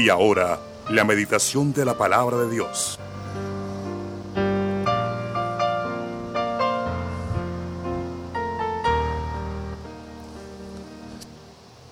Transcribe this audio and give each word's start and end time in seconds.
Y 0.00 0.08
ahora, 0.08 0.58
la 0.88 1.04
meditación 1.04 1.74
de 1.74 1.84
la 1.84 1.98
palabra 1.98 2.38
de 2.38 2.50
Dios. 2.50 2.98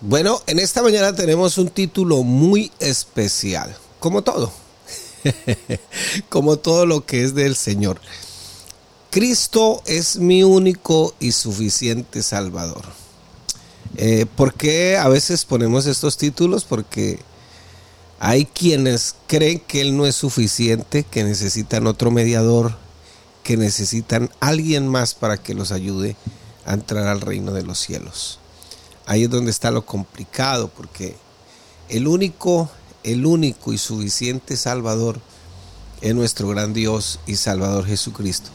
Bueno, 0.00 0.40
en 0.46 0.58
esta 0.58 0.82
mañana 0.82 1.14
tenemos 1.14 1.58
un 1.58 1.68
título 1.68 2.22
muy 2.22 2.72
especial, 2.80 3.76
como 4.00 4.22
todo, 4.22 4.50
como 6.30 6.56
todo 6.56 6.86
lo 6.86 7.04
que 7.04 7.24
es 7.24 7.34
del 7.34 7.56
Señor. 7.56 8.00
Cristo 9.10 9.82
es 9.84 10.16
mi 10.16 10.44
único 10.44 11.14
y 11.20 11.32
suficiente 11.32 12.22
Salvador. 12.22 12.86
Eh, 13.98 14.24
¿Por 14.34 14.54
qué 14.54 14.96
a 14.96 15.08
veces 15.08 15.44
ponemos 15.44 15.84
estos 15.84 16.16
títulos? 16.16 16.64
Porque 16.64 17.18
hay 18.20 18.46
quienes 18.46 19.14
creen 19.26 19.60
que 19.60 19.80
Él 19.80 19.96
no 19.96 20.06
es 20.06 20.16
suficiente, 20.16 21.04
que 21.04 21.24
necesitan 21.24 21.86
otro 21.86 22.10
mediador, 22.10 22.76
que 23.44 23.56
necesitan 23.56 24.30
alguien 24.40 24.88
más 24.88 25.14
para 25.14 25.36
que 25.36 25.54
los 25.54 25.70
ayude 25.70 26.16
a 26.64 26.74
entrar 26.74 27.06
al 27.06 27.20
reino 27.20 27.52
de 27.52 27.62
los 27.62 27.78
cielos. 27.78 28.40
Ahí 29.06 29.24
es 29.24 29.30
donde 29.30 29.50
está 29.50 29.70
lo 29.70 29.86
complicado, 29.86 30.68
porque 30.68 31.16
el 31.88 32.08
único, 32.08 32.68
el 33.04 33.24
único 33.24 33.72
y 33.72 33.78
suficiente 33.78 34.56
Salvador 34.56 35.20
es 36.00 36.14
nuestro 36.14 36.48
gran 36.48 36.74
Dios 36.74 37.20
y 37.26 37.36
Salvador 37.36 37.86
Jesucristo. 37.86 38.50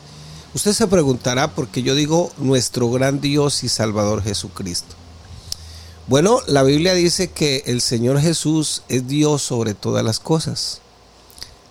Usted 0.53 0.73
se 0.73 0.87
preguntará 0.87 1.55
por 1.55 1.69
qué 1.69 1.81
yo 1.81 1.95
digo 1.95 2.31
nuestro 2.37 2.91
gran 2.91 3.19
Dios 3.21 3.63
y 3.63 3.69
Salvador 3.69 4.21
Jesucristo. 4.21 4.93
Bueno, 6.07 6.41
la 6.47 6.63
Biblia 6.63 6.93
dice 6.93 7.29
que 7.29 7.63
el 7.65 7.79
Señor 7.79 8.19
Jesús 8.19 8.83
es 8.89 9.07
Dios 9.07 9.41
sobre 9.41 9.73
todas 9.73 10.03
las 10.03 10.19
cosas. 10.19 10.81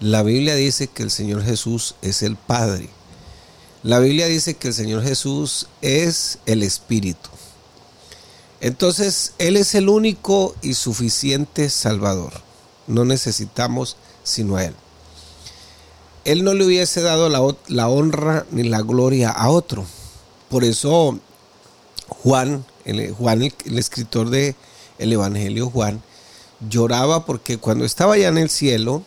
La 0.00 0.22
Biblia 0.22 0.54
dice 0.54 0.86
que 0.88 1.02
el 1.02 1.10
Señor 1.10 1.44
Jesús 1.44 1.96
es 2.00 2.22
el 2.22 2.36
Padre. 2.36 2.88
La 3.82 3.98
Biblia 3.98 4.26
dice 4.26 4.54
que 4.54 4.68
el 4.68 4.74
Señor 4.74 5.02
Jesús 5.02 5.66
es 5.82 6.38
el 6.46 6.62
Espíritu. 6.62 7.28
Entonces, 8.62 9.34
Él 9.36 9.56
es 9.58 9.74
el 9.74 9.90
único 9.90 10.54
y 10.62 10.74
suficiente 10.74 11.68
Salvador. 11.68 12.32
No 12.86 13.04
necesitamos 13.04 13.96
sino 14.24 14.56
a 14.56 14.64
Él. 14.64 14.74
Él 16.24 16.42
no 16.42 16.54
le 16.54 16.64
hubiese 16.64 17.02
dado 17.02 17.28
la, 17.28 17.42
la 17.68 17.88
honra 17.88 18.46
ni 18.50 18.62
la 18.62 18.80
gloria 18.80 19.28
a 19.28 19.50
otro. 19.50 19.84
Por 20.48 20.64
eso 20.64 21.18
Juan 22.08 22.64
el, 22.84 23.12
Juan, 23.12 23.42
el, 23.42 23.78
escritor 23.78 24.30
de 24.30 24.54
el 24.98 25.12
Evangelio 25.12 25.70
Juan, 25.70 26.02
lloraba 26.68 27.26
porque 27.26 27.58
cuando 27.58 27.84
estaba 27.84 28.16
ya 28.16 28.28
en 28.28 28.38
el 28.38 28.50
cielo, 28.50 29.02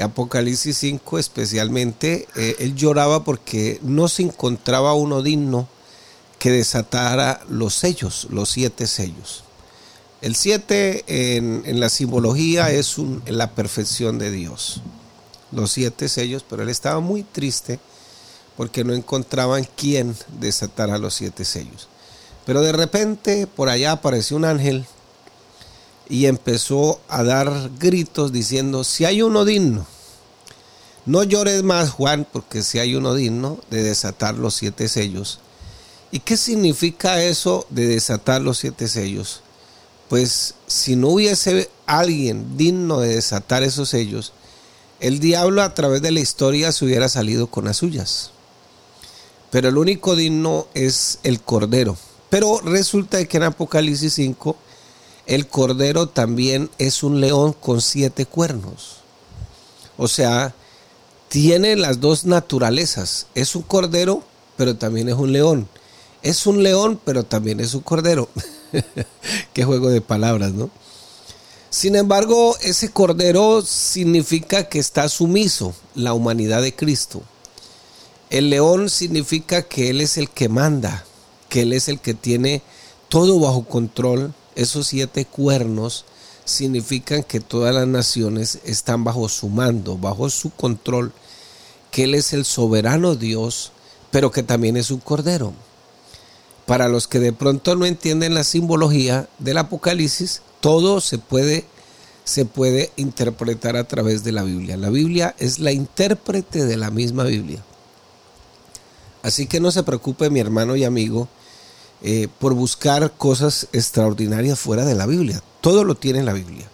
Apocalipsis 0.00 0.78
5 0.78 1.18
especialmente, 1.18 2.26
eh, 2.36 2.56
él 2.58 2.74
lloraba 2.74 3.24
porque 3.24 3.78
no 3.82 4.08
se 4.08 4.22
encontraba 4.22 4.94
uno 4.94 5.22
digno 5.22 5.68
que 6.38 6.50
desatara 6.50 7.42
los 7.48 7.74
sellos, 7.74 8.26
los 8.30 8.48
siete 8.48 8.86
sellos. 8.86 9.44
El 10.22 10.34
siete 10.36 11.04
en, 11.06 11.62
en 11.66 11.80
la 11.80 11.90
simbología 11.90 12.70
es 12.70 12.96
la 13.26 13.50
perfección 13.50 14.18
de 14.18 14.30
Dios. 14.30 14.80
Los 15.52 15.72
siete 15.72 16.08
sellos, 16.08 16.44
pero 16.48 16.62
él 16.62 16.68
estaba 16.68 17.00
muy 17.00 17.22
triste 17.22 17.78
porque 18.56 18.84
no 18.84 18.94
encontraban 18.94 19.66
quién 19.76 20.16
desatara 20.38 20.98
los 20.98 21.14
siete 21.14 21.44
sellos. 21.44 21.89
Pero 22.50 22.62
de 22.62 22.72
repente 22.72 23.46
por 23.46 23.68
allá 23.68 23.92
apareció 23.92 24.36
un 24.36 24.44
ángel 24.44 24.84
y 26.08 26.26
empezó 26.26 27.00
a 27.06 27.22
dar 27.22 27.70
gritos 27.78 28.32
diciendo, 28.32 28.82
si 28.82 29.04
hay 29.04 29.22
uno 29.22 29.44
digno, 29.44 29.86
no 31.06 31.22
llores 31.22 31.62
más 31.62 31.90
Juan, 31.90 32.26
porque 32.32 32.64
si 32.64 32.80
hay 32.80 32.96
uno 32.96 33.14
digno 33.14 33.60
de 33.70 33.84
desatar 33.84 34.34
los 34.34 34.56
siete 34.56 34.88
sellos. 34.88 35.38
¿Y 36.10 36.18
qué 36.18 36.36
significa 36.36 37.22
eso 37.22 37.68
de 37.70 37.86
desatar 37.86 38.42
los 38.42 38.58
siete 38.58 38.88
sellos? 38.88 39.42
Pues 40.08 40.56
si 40.66 40.96
no 40.96 41.10
hubiese 41.10 41.70
alguien 41.86 42.56
digno 42.56 42.98
de 42.98 43.14
desatar 43.14 43.62
esos 43.62 43.90
sellos, 43.90 44.32
el 44.98 45.20
diablo 45.20 45.62
a 45.62 45.72
través 45.74 46.02
de 46.02 46.10
la 46.10 46.18
historia 46.18 46.72
se 46.72 46.84
hubiera 46.84 47.08
salido 47.08 47.46
con 47.46 47.66
las 47.66 47.76
suyas. 47.76 48.32
Pero 49.52 49.68
el 49.68 49.78
único 49.78 50.16
digno 50.16 50.66
es 50.74 51.20
el 51.22 51.40
Cordero. 51.40 51.96
Pero 52.30 52.60
resulta 52.60 53.24
que 53.26 53.36
en 53.36 53.42
Apocalipsis 53.42 54.14
5 54.14 54.56
el 55.26 55.46
cordero 55.46 56.08
también 56.08 56.70
es 56.78 57.02
un 57.02 57.20
león 57.20 57.52
con 57.52 57.80
siete 57.80 58.26
cuernos. 58.26 58.96
O 59.96 60.08
sea, 60.08 60.54
tiene 61.28 61.76
las 61.76 62.00
dos 62.00 62.24
naturalezas. 62.24 63.26
Es 63.34 63.54
un 63.54 63.62
cordero, 63.62 64.24
pero 64.56 64.76
también 64.76 65.08
es 65.08 65.14
un 65.14 65.32
león. 65.32 65.68
Es 66.22 66.46
un 66.46 66.62
león, 66.62 67.00
pero 67.04 67.24
también 67.24 67.60
es 67.60 67.74
un 67.74 67.82
cordero. 67.82 68.28
Qué 69.52 69.64
juego 69.64 69.88
de 69.90 70.00
palabras, 70.00 70.52
¿no? 70.52 70.70
Sin 71.70 71.94
embargo, 71.94 72.56
ese 72.62 72.90
cordero 72.90 73.62
significa 73.62 74.68
que 74.68 74.80
está 74.80 75.08
sumiso, 75.08 75.72
la 75.94 76.14
humanidad 76.14 76.62
de 76.62 76.74
Cristo. 76.74 77.22
El 78.28 78.50
león 78.50 78.90
significa 78.90 79.62
que 79.62 79.90
Él 79.90 80.00
es 80.00 80.18
el 80.18 80.28
que 80.28 80.48
manda, 80.48 81.04
que 81.50 81.62
Él 81.62 81.74
es 81.74 81.88
el 81.88 82.00
que 82.00 82.14
tiene 82.14 82.62
todo 83.10 83.38
bajo 83.38 83.64
control. 83.64 84.32
Esos 84.54 84.86
siete 84.86 85.26
cuernos 85.26 86.06
significan 86.46 87.22
que 87.22 87.40
todas 87.40 87.74
las 87.74 87.86
naciones 87.86 88.60
están 88.64 89.04
bajo 89.04 89.28
su 89.28 89.50
mando, 89.50 89.98
bajo 89.98 90.30
su 90.30 90.50
control, 90.50 91.12
que 91.90 92.04
Él 92.04 92.14
es 92.14 92.32
el 92.32 92.46
soberano 92.46 93.16
Dios, 93.16 93.72
pero 94.10 94.30
que 94.30 94.42
también 94.42 94.78
es 94.78 94.90
un 94.90 95.00
cordero. 95.00 95.52
Para 96.66 96.88
los 96.88 97.08
que 97.08 97.18
de 97.18 97.32
pronto 97.32 97.74
no 97.74 97.84
entienden 97.84 98.34
la 98.34 98.44
simbología 98.44 99.28
del 99.38 99.58
Apocalipsis, 99.58 100.42
todo 100.60 101.00
se 101.00 101.18
puede, 101.18 101.64
se 102.24 102.44
puede 102.44 102.92
interpretar 102.96 103.76
a 103.76 103.88
través 103.88 104.22
de 104.22 104.32
la 104.32 104.44
Biblia. 104.44 104.76
La 104.76 104.90
Biblia 104.90 105.34
es 105.38 105.58
la 105.58 105.72
intérprete 105.72 106.64
de 106.64 106.76
la 106.76 106.90
misma 106.90 107.24
Biblia. 107.24 107.64
Así 109.22 109.46
que 109.46 109.60
no 109.60 109.70
se 109.70 109.82
preocupe 109.82 110.30
mi 110.30 110.40
hermano 110.40 110.76
y 110.76 110.84
amigo 110.84 111.28
eh, 112.02 112.28
por 112.38 112.54
buscar 112.54 113.12
cosas 113.12 113.68
extraordinarias 113.72 114.58
fuera 114.58 114.84
de 114.84 114.94
la 114.94 115.06
Biblia. 115.06 115.42
Todo 115.60 115.84
lo 115.84 115.94
tiene 115.94 116.20
en 116.20 116.26
la 116.26 116.32
Biblia. 116.32 116.66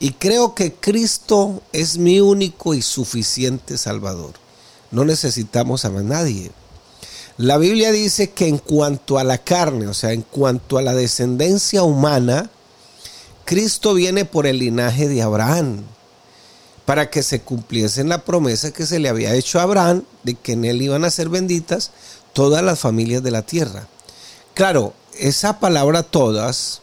Y 0.00 0.12
creo 0.12 0.54
que 0.54 0.72
Cristo 0.72 1.62
es 1.72 1.98
mi 1.98 2.20
único 2.20 2.74
y 2.74 2.82
suficiente 2.82 3.78
Salvador. 3.78 4.32
No 4.90 5.04
necesitamos 5.04 5.84
a 5.84 5.90
nadie. 5.90 6.50
La 7.36 7.56
Biblia 7.56 7.92
dice 7.92 8.30
que 8.30 8.48
en 8.48 8.58
cuanto 8.58 9.18
a 9.18 9.24
la 9.24 9.38
carne, 9.38 9.86
o 9.86 9.94
sea, 9.94 10.12
en 10.12 10.22
cuanto 10.22 10.76
a 10.76 10.82
la 10.82 10.94
descendencia 10.94 11.82
humana, 11.82 12.50
Cristo 13.44 13.94
viene 13.94 14.24
por 14.24 14.46
el 14.46 14.58
linaje 14.58 15.08
de 15.08 15.22
Abraham, 15.22 15.82
para 16.84 17.10
que 17.10 17.22
se 17.22 17.40
cumpliese 17.40 18.04
la 18.04 18.24
promesa 18.24 18.72
que 18.72 18.86
se 18.86 18.98
le 18.98 19.08
había 19.08 19.34
hecho 19.34 19.60
a 19.60 19.62
Abraham 19.62 20.02
de 20.24 20.34
que 20.34 20.52
en 20.52 20.64
él 20.64 20.82
iban 20.82 21.04
a 21.04 21.10
ser 21.10 21.28
benditas 21.28 21.90
todas 22.32 22.62
las 22.62 22.78
familias 22.80 23.22
de 23.22 23.30
la 23.30 23.42
tierra. 23.42 23.88
Claro, 24.54 24.92
esa 25.18 25.60
palabra 25.60 26.02
todas 26.02 26.82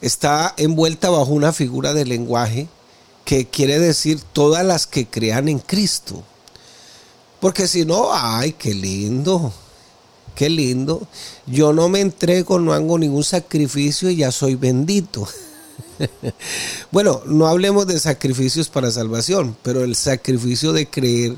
está 0.00 0.52
envuelta 0.56 1.10
bajo 1.10 1.30
una 1.30 1.52
figura 1.52 1.94
de 1.94 2.04
lenguaje 2.04 2.68
que 3.24 3.46
quiere 3.46 3.78
decir 3.78 4.20
todas 4.32 4.66
las 4.66 4.88
que 4.88 5.06
crean 5.06 5.48
en 5.48 5.60
Cristo. 5.60 6.24
Porque 7.40 7.68
si 7.68 7.84
no, 7.84 8.08
ay, 8.12 8.52
qué 8.52 8.74
lindo, 8.74 9.52
qué 10.34 10.50
lindo. 10.50 11.06
Yo 11.46 11.72
no 11.72 11.88
me 11.88 12.00
entrego, 12.00 12.58
no 12.58 12.72
hago 12.72 12.98
ningún 12.98 13.24
sacrificio 13.24 14.10
y 14.10 14.16
ya 14.16 14.32
soy 14.32 14.56
bendito. 14.56 15.28
bueno, 16.90 17.22
no 17.26 17.46
hablemos 17.46 17.86
de 17.86 18.00
sacrificios 18.00 18.68
para 18.68 18.90
salvación, 18.90 19.56
pero 19.62 19.84
el 19.84 19.94
sacrificio 19.94 20.72
de 20.72 20.88
creer, 20.88 21.36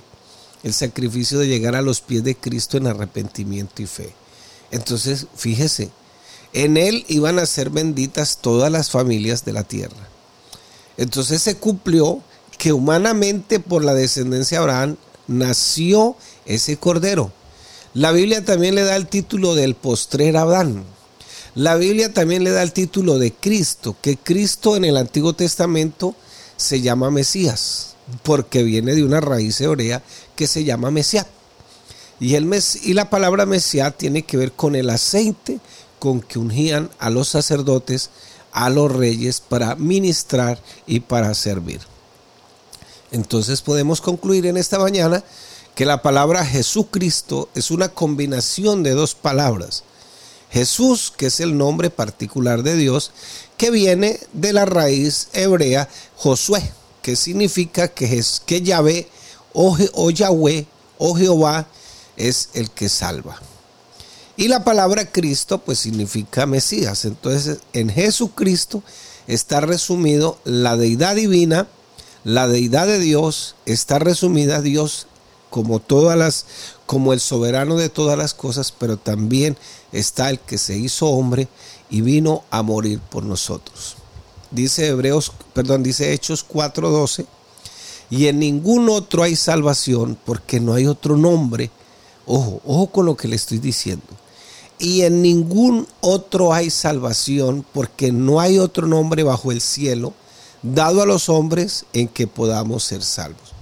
el 0.63 0.73
sacrificio 0.73 1.39
de 1.39 1.49
llegar 1.49 1.77
a 1.77 1.83
los 1.83 2.01
pies 2.01 2.25
de 2.25 2.35
Cristo 2.35 2.79
en 2.79 2.87
arrepentimiento 2.87 3.83
y 3.83 3.87
fe. 3.87 4.15
Entonces, 4.71 5.27
fíjese, 5.37 5.91
en 6.53 6.77
él 6.77 7.05
iban 7.09 7.39
a 7.39 7.47
ser 7.47 7.71
benditas 7.71 8.39
todas 8.41 8.71
las 8.71 8.91
familias 8.91 9.45
de 9.45 9.53
la 9.53 9.65
tierra. 9.65 10.09
Entonces 10.97 11.43
se 11.43 11.57
cumplió 11.57 12.23
que 12.59 12.73
humanamente 12.73 13.61
por 13.61 13.85
la 13.85 13.95
descendencia 13.95 14.59
de 14.59 14.63
Abraham 14.63 14.97
nació 15.27 16.17
ese 16.47 16.77
cordero. 16.77 17.33
La 17.93 18.13
Biblia 18.13 18.45
también 18.45 18.75
le 18.75 18.83
da 18.83 18.97
el 18.97 19.09
título 19.09 19.55
del 19.55 19.75
postrer 19.75 20.37
Adán. 20.37 20.85
La 21.55 21.77
Biblia 21.77 22.13
también 22.13 22.43
le 22.43 22.51
da 22.51 22.63
el 22.63 22.73
título 22.73 23.19
de 23.19 23.33
Cristo, 23.33 23.97
que 24.01 24.17
Cristo 24.17 24.77
en 24.77 24.85
el 24.85 24.97
Antiguo 24.97 25.33
Testamento 25.35 26.15
se 26.57 26.81
llama 26.81 27.11
Mesías, 27.11 27.95
porque 28.23 28.63
viene 28.63 28.95
de 28.95 29.05
una 29.05 29.21
raíz 29.21 29.61
hebrea 29.61 30.03
que 30.35 30.47
se 30.47 30.65
llama 30.65 30.91
Mesías. 30.91 31.27
Y, 32.21 32.35
el 32.35 32.45
mes, 32.45 32.87
y 32.87 32.95
la 32.95 33.11
palabra 33.11 33.47
Mesías 33.47 33.95
tiene 33.97 34.23
que 34.23 34.37
ver 34.37 34.53
con 34.53 34.77
el 34.77 34.91
aceite 34.91 35.61
con 35.99 36.21
que 36.21 36.39
ungían 36.39 36.91
a 36.99 37.11
los 37.11 37.29
sacerdotes 37.29 38.11
a 38.53 38.71
los 38.71 38.91
reyes 38.93 39.41
para 39.41 39.75
ministrar 39.75 40.59
y 40.87 41.01
para 41.01 41.35
servir. 41.35 41.81
Entonces 43.11 43.63
podemos 43.63 44.01
concluir 44.01 44.47
en 44.47 44.57
esta 44.57 44.79
mañana 44.79 45.25
que 45.75 45.85
la 45.85 46.03
palabra 46.03 46.47
Jesucristo 46.47 47.49
es 47.55 47.71
una 47.71 47.89
combinación 47.89 48.83
de 48.83 48.93
dos 48.93 49.15
palabras. 49.15 49.83
Jesús, 50.51 51.13
que 51.17 51.27
es 51.27 51.41
el 51.41 51.59
nombre 51.59 51.91
particular 51.91 52.63
de 52.63 52.77
Dios, 52.77 53.11
que 53.57 53.71
viene 53.71 54.21
de 54.33 54.53
la 54.53 54.67
raíz 54.67 55.29
hebrea 55.33 55.89
Josué, 56.17 56.73
que 57.03 57.17
significa 57.17 57.89
que, 57.89 58.19
es, 58.19 58.41
que 58.47 58.63
Yahvé 58.63 59.09
o, 59.53 59.77
o 59.95 60.11
Yahweh 60.11 60.67
o 60.99 61.17
Jehová 61.17 61.67
es 62.17 62.51
el 62.55 62.71
que 62.71 62.89
salva. 62.89 63.41
Y 64.37 64.49
la 64.49 64.65
palabra 64.65 65.11
Cristo 65.11 65.59
pues 65.59 65.79
significa 65.79 66.47
Mesías. 66.47 67.05
Entonces 67.05 67.59
en 67.73 67.89
Jesucristo 67.89 68.83
está 69.27 69.61
resumido 69.61 70.39
la 70.45 70.77
deidad 70.77 71.17
divina, 71.17 71.69
la 72.25 72.49
deidad 72.49 72.87
de 72.87 72.99
Dios, 72.99 73.55
está 73.67 73.99
resumida 73.99 74.61
Dios 74.61 75.07
como 75.51 75.79
todas 75.79 76.19
las 76.19 76.47
como 76.87 77.13
el 77.13 77.21
soberano 77.21 77.77
de 77.77 77.89
todas 77.89 78.19
las 78.19 78.35
cosas, 78.35 78.73
pero 78.73 78.97
también 78.97 79.57
está 79.93 80.29
el 80.31 80.41
que 80.41 80.59
se 80.59 80.77
hizo 80.77 81.07
hombre 81.07 81.49
y 81.89 82.01
vino 82.01 82.43
a 82.51 82.63
morir 82.63 82.99
por 82.99 83.23
nosotros. 83.23 83.97
Dice 84.51 84.89
Hebreos, 84.89 85.33
perdón, 85.53 85.83
dice 85.83 86.13
Hechos 86.13 86.45
4:12, 86.45 87.27
y 88.11 88.27
en 88.27 88.41
ningún 88.41 88.89
otro 88.89 89.23
hay 89.23 89.37
salvación 89.37 90.19
porque 90.25 90.61
no 90.61 90.75
hay 90.75 90.87
otro 90.87 91.17
nombre. 91.17 91.71
Ojo, 92.27 92.61
ojo 92.65 92.87
con 92.89 93.07
lo 93.07 93.17
que 93.17 93.29
le 93.29 93.37
estoy 93.37 93.59
diciendo 93.59 94.07
y 94.79 95.03
en 95.03 95.23
ningún 95.23 95.87
otro 96.01 96.53
hay 96.53 96.71
salvación, 96.71 97.65
porque 97.73 98.13
no 98.13 98.41
hay 98.41 98.59
otro 98.59 98.87
nombre 98.87 99.23
bajo 99.23 99.53
el 99.53 99.61
cielo 99.61 100.13
dado 100.63 101.03
a 101.03 101.07
los 101.07 101.29
hombres 101.29 101.85
en 101.93 102.09
que 102.09 102.27
podamos 102.27 102.85
ser 102.85 103.03
salvos. 103.03 103.53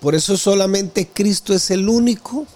Por 0.00 0.14
eso 0.14 0.36
solamente 0.36 1.08
Cristo 1.08 1.54
es 1.54 1.70
el 1.70 1.88
único 1.88 2.46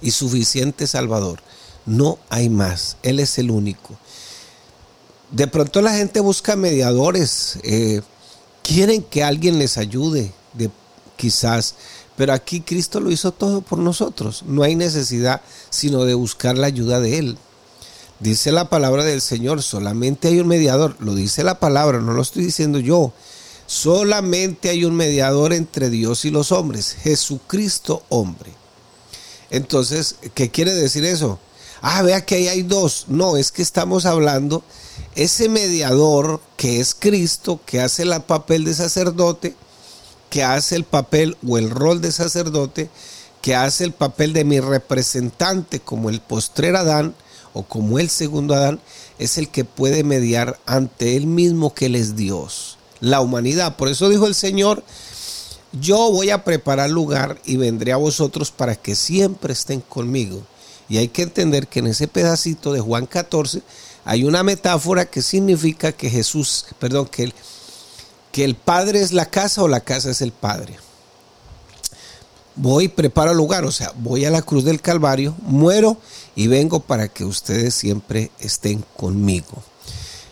y 0.00 0.10
suficiente 0.12 0.86
Salvador. 0.86 1.40
No 1.84 2.18
hay 2.30 2.48
más. 2.48 2.96
Él 3.02 3.20
es 3.20 3.38
el 3.38 3.50
único. 3.50 3.96
De 5.30 5.46
pronto 5.46 5.82
la 5.82 5.94
gente 5.94 6.20
busca 6.20 6.56
mediadores. 6.56 7.58
Eh, 7.64 8.00
quieren 8.62 9.02
que 9.02 9.24
alguien 9.24 9.58
les 9.58 9.76
ayude. 9.76 10.32
De, 10.54 10.70
quizás 11.16 11.74
pero 12.16 12.32
aquí 12.32 12.60
Cristo 12.60 13.00
lo 13.00 13.10
hizo 13.10 13.32
todo 13.32 13.60
por 13.60 13.78
nosotros. 13.78 14.44
No 14.46 14.62
hay 14.62 14.74
necesidad 14.74 15.40
sino 15.70 16.04
de 16.04 16.14
buscar 16.14 16.58
la 16.58 16.66
ayuda 16.66 17.00
de 17.00 17.18
Él. 17.18 17.38
Dice 18.20 18.52
la 18.52 18.68
palabra 18.68 19.04
del 19.04 19.20
Señor, 19.20 19.62
solamente 19.62 20.28
hay 20.28 20.40
un 20.40 20.46
mediador. 20.46 20.96
Lo 21.00 21.14
dice 21.14 21.42
la 21.42 21.58
palabra, 21.58 22.00
no 22.00 22.12
lo 22.12 22.22
estoy 22.22 22.44
diciendo 22.44 22.78
yo. 22.78 23.12
Solamente 23.66 24.68
hay 24.68 24.84
un 24.84 24.94
mediador 24.94 25.52
entre 25.52 25.90
Dios 25.90 26.24
y 26.24 26.30
los 26.30 26.52
hombres, 26.52 26.96
Jesucristo 27.02 28.02
hombre. 28.10 28.52
Entonces, 29.50 30.16
¿qué 30.34 30.50
quiere 30.50 30.74
decir 30.74 31.04
eso? 31.04 31.38
Ah, 31.80 32.02
vea 32.02 32.24
que 32.24 32.36
ahí 32.36 32.48
hay 32.48 32.62
dos. 32.62 33.06
No, 33.08 33.36
es 33.36 33.50
que 33.50 33.62
estamos 33.62 34.06
hablando 34.06 34.62
ese 35.14 35.48
mediador 35.48 36.40
que 36.56 36.80
es 36.80 36.94
Cristo, 36.94 37.60
que 37.66 37.80
hace 37.80 38.02
el 38.02 38.22
papel 38.22 38.64
de 38.64 38.74
sacerdote, 38.74 39.54
que 40.32 40.42
hace 40.42 40.76
el 40.76 40.84
papel 40.84 41.36
o 41.46 41.58
el 41.58 41.68
rol 41.68 42.00
de 42.00 42.10
sacerdote, 42.10 42.88
que 43.42 43.54
hace 43.54 43.84
el 43.84 43.92
papel 43.92 44.32
de 44.32 44.44
mi 44.44 44.60
representante 44.60 45.78
como 45.78 46.08
el 46.08 46.22
postrer 46.22 46.74
Adán 46.74 47.14
o 47.52 47.64
como 47.64 47.98
el 47.98 48.08
segundo 48.08 48.54
Adán, 48.54 48.80
es 49.18 49.36
el 49.36 49.50
que 49.50 49.66
puede 49.66 50.04
mediar 50.04 50.58
ante 50.64 51.18
él 51.18 51.26
mismo 51.26 51.74
que 51.74 51.84
él 51.84 51.96
es 51.96 52.16
Dios, 52.16 52.78
la 53.00 53.20
humanidad. 53.20 53.76
Por 53.76 53.88
eso 53.88 54.08
dijo 54.08 54.26
el 54.26 54.34
Señor, 54.34 54.82
yo 55.78 56.10
voy 56.10 56.30
a 56.30 56.44
preparar 56.44 56.88
lugar 56.88 57.38
y 57.44 57.58
vendré 57.58 57.92
a 57.92 57.98
vosotros 57.98 58.50
para 58.50 58.74
que 58.74 58.94
siempre 58.94 59.52
estén 59.52 59.82
conmigo. 59.82 60.40
Y 60.88 60.96
hay 60.96 61.08
que 61.08 61.24
entender 61.24 61.68
que 61.68 61.80
en 61.80 61.88
ese 61.88 62.08
pedacito 62.08 62.72
de 62.72 62.80
Juan 62.80 63.04
14 63.04 63.60
hay 64.06 64.24
una 64.24 64.42
metáfora 64.42 65.04
que 65.04 65.20
significa 65.20 65.92
que 65.92 66.08
Jesús, 66.08 66.64
perdón, 66.78 67.04
que 67.04 67.34
que 68.32 68.44
el 68.44 68.54
Padre 68.56 69.02
es 69.02 69.12
la 69.12 69.26
casa 69.26 69.62
o 69.62 69.68
la 69.68 69.80
casa 69.80 70.10
es 70.10 70.22
el 70.22 70.32
Padre. 70.32 70.76
Voy, 72.56 72.88
preparo 72.88 73.34
lugar, 73.34 73.64
o 73.64 73.70
sea, 73.70 73.92
voy 73.96 74.24
a 74.24 74.30
la 74.30 74.42
cruz 74.42 74.64
del 74.64 74.80
Calvario, 74.80 75.34
muero 75.42 75.98
y 76.34 76.48
vengo 76.48 76.80
para 76.80 77.08
que 77.08 77.24
ustedes 77.24 77.74
siempre 77.74 78.30
estén 78.40 78.84
conmigo. 78.96 79.62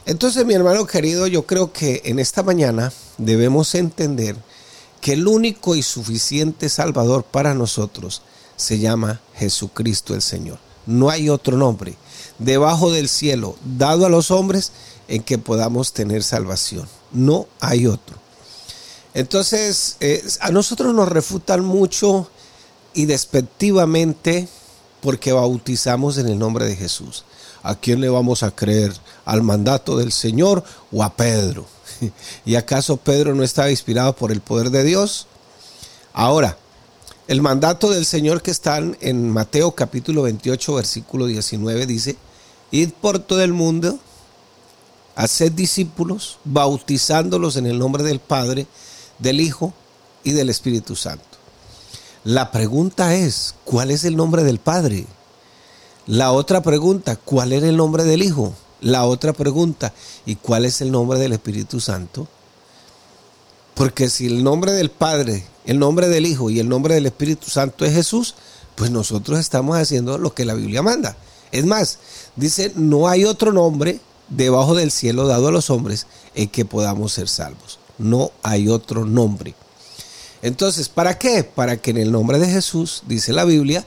Entonces, 0.06 0.44
mi 0.44 0.54
hermano 0.54 0.86
querido, 0.86 1.26
yo 1.26 1.46
creo 1.46 1.72
que 1.72 2.02
en 2.06 2.18
esta 2.18 2.42
mañana 2.42 2.92
debemos 3.18 3.74
entender 3.74 4.36
que 5.00 5.12
el 5.12 5.28
único 5.28 5.76
y 5.76 5.82
suficiente 5.82 6.68
Salvador 6.68 7.24
para 7.24 7.54
nosotros 7.54 8.22
se 8.56 8.78
llama 8.78 9.20
Jesucristo 9.34 10.14
el 10.14 10.22
Señor. 10.22 10.58
No 10.86 11.10
hay 11.10 11.28
otro 11.28 11.56
nombre 11.56 11.96
debajo 12.38 12.90
del 12.90 13.08
cielo 13.08 13.56
dado 13.78 14.06
a 14.06 14.10
los 14.10 14.30
hombres 14.30 14.72
en 15.08 15.22
que 15.22 15.38
podamos 15.38 15.92
tener 15.92 16.22
salvación 16.22 16.88
no 17.12 17.46
hay 17.60 17.86
otro. 17.86 18.16
Entonces, 19.14 19.96
a 20.40 20.50
nosotros 20.50 20.94
nos 20.94 21.08
refutan 21.08 21.64
mucho 21.64 22.30
y 22.94 23.06
despectivamente 23.06 24.48
porque 25.00 25.32
bautizamos 25.32 26.18
en 26.18 26.28
el 26.28 26.38
nombre 26.38 26.66
de 26.66 26.76
Jesús. 26.76 27.24
¿A 27.62 27.74
quién 27.74 28.00
le 28.00 28.08
vamos 28.08 28.42
a 28.42 28.50
creer? 28.50 28.92
¿Al 29.24 29.42
mandato 29.42 29.96
del 29.96 30.12
Señor 30.12 30.64
o 30.92 31.02
a 31.02 31.14
Pedro? 31.14 31.66
¿Y 32.44 32.54
acaso 32.54 32.96
Pedro 32.96 33.34
no 33.34 33.42
estaba 33.42 33.70
inspirado 33.70 34.14
por 34.14 34.32
el 34.32 34.40
poder 34.40 34.70
de 34.70 34.84
Dios? 34.84 35.26
Ahora, 36.12 36.56
el 37.28 37.42
mandato 37.42 37.90
del 37.90 38.06
Señor 38.06 38.42
que 38.42 38.50
está 38.50 38.78
en 38.78 39.30
Mateo 39.30 39.72
capítulo 39.72 40.22
28, 40.22 40.74
versículo 40.74 41.26
19 41.26 41.86
dice, 41.86 42.16
id 42.70 42.90
por 43.00 43.18
todo 43.18 43.42
el 43.42 43.52
mundo 43.52 43.98
Haced 45.16 45.52
discípulos, 45.52 46.38
bautizándolos 46.44 47.56
en 47.56 47.66
el 47.66 47.78
nombre 47.78 48.02
del 48.02 48.20
Padre, 48.20 48.66
del 49.18 49.40
Hijo 49.40 49.72
y 50.24 50.32
del 50.32 50.50
Espíritu 50.50 50.96
Santo. 50.96 51.24
La 52.24 52.50
pregunta 52.50 53.14
es, 53.14 53.54
¿cuál 53.64 53.90
es 53.90 54.04
el 54.04 54.16
nombre 54.16 54.44
del 54.44 54.58
Padre? 54.58 55.06
La 56.06 56.32
otra 56.32 56.62
pregunta, 56.62 57.16
¿cuál 57.16 57.52
es 57.52 57.62
el 57.62 57.76
nombre 57.76 58.04
del 58.04 58.22
Hijo? 58.22 58.54
La 58.80 59.04
otra 59.04 59.32
pregunta, 59.32 59.92
¿y 60.26 60.36
cuál 60.36 60.64
es 60.64 60.80
el 60.80 60.90
nombre 60.90 61.18
del 61.18 61.32
Espíritu 61.32 61.80
Santo? 61.80 62.28
Porque 63.74 64.10
si 64.10 64.26
el 64.26 64.44
nombre 64.44 64.72
del 64.72 64.90
Padre, 64.90 65.46
el 65.64 65.78
nombre 65.78 66.08
del 66.08 66.26
Hijo 66.26 66.50
y 66.50 66.60
el 66.60 66.68
nombre 66.68 66.94
del 66.94 67.06
Espíritu 67.06 67.48
Santo 67.48 67.84
es 67.84 67.94
Jesús, 67.94 68.34
pues 68.74 68.90
nosotros 68.90 69.38
estamos 69.38 69.76
haciendo 69.76 70.18
lo 70.18 70.34
que 70.34 70.44
la 70.44 70.54
Biblia 70.54 70.82
manda. 70.82 71.16
Es 71.52 71.64
más, 71.64 71.98
dice, 72.36 72.72
no 72.76 73.08
hay 73.08 73.24
otro 73.24 73.52
nombre 73.52 74.00
debajo 74.30 74.74
del 74.74 74.90
cielo 74.90 75.26
dado 75.26 75.48
a 75.48 75.52
los 75.52 75.68
hombres 75.68 76.06
en 76.34 76.48
que 76.48 76.64
podamos 76.64 77.12
ser 77.12 77.28
salvos. 77.28 77.78
No 77.98 78.32
hay 78.42 78.68
otro 78.68 79.04
nombre. 79.04 79.54
Entonces, 80.42 80.88
¿para 80.88 81.18
qué? 81.18 81.44
Para 81.44 81.76
que 81.76 81.90
en 81.90 81.98
el 81.98 82.12
nombre 82.12 82.38
de 82.38 82.48
Jesús, 82.48 83.02
dice 83.06 83.32
la 83.32 83.44
Biblia, 83.44 83.84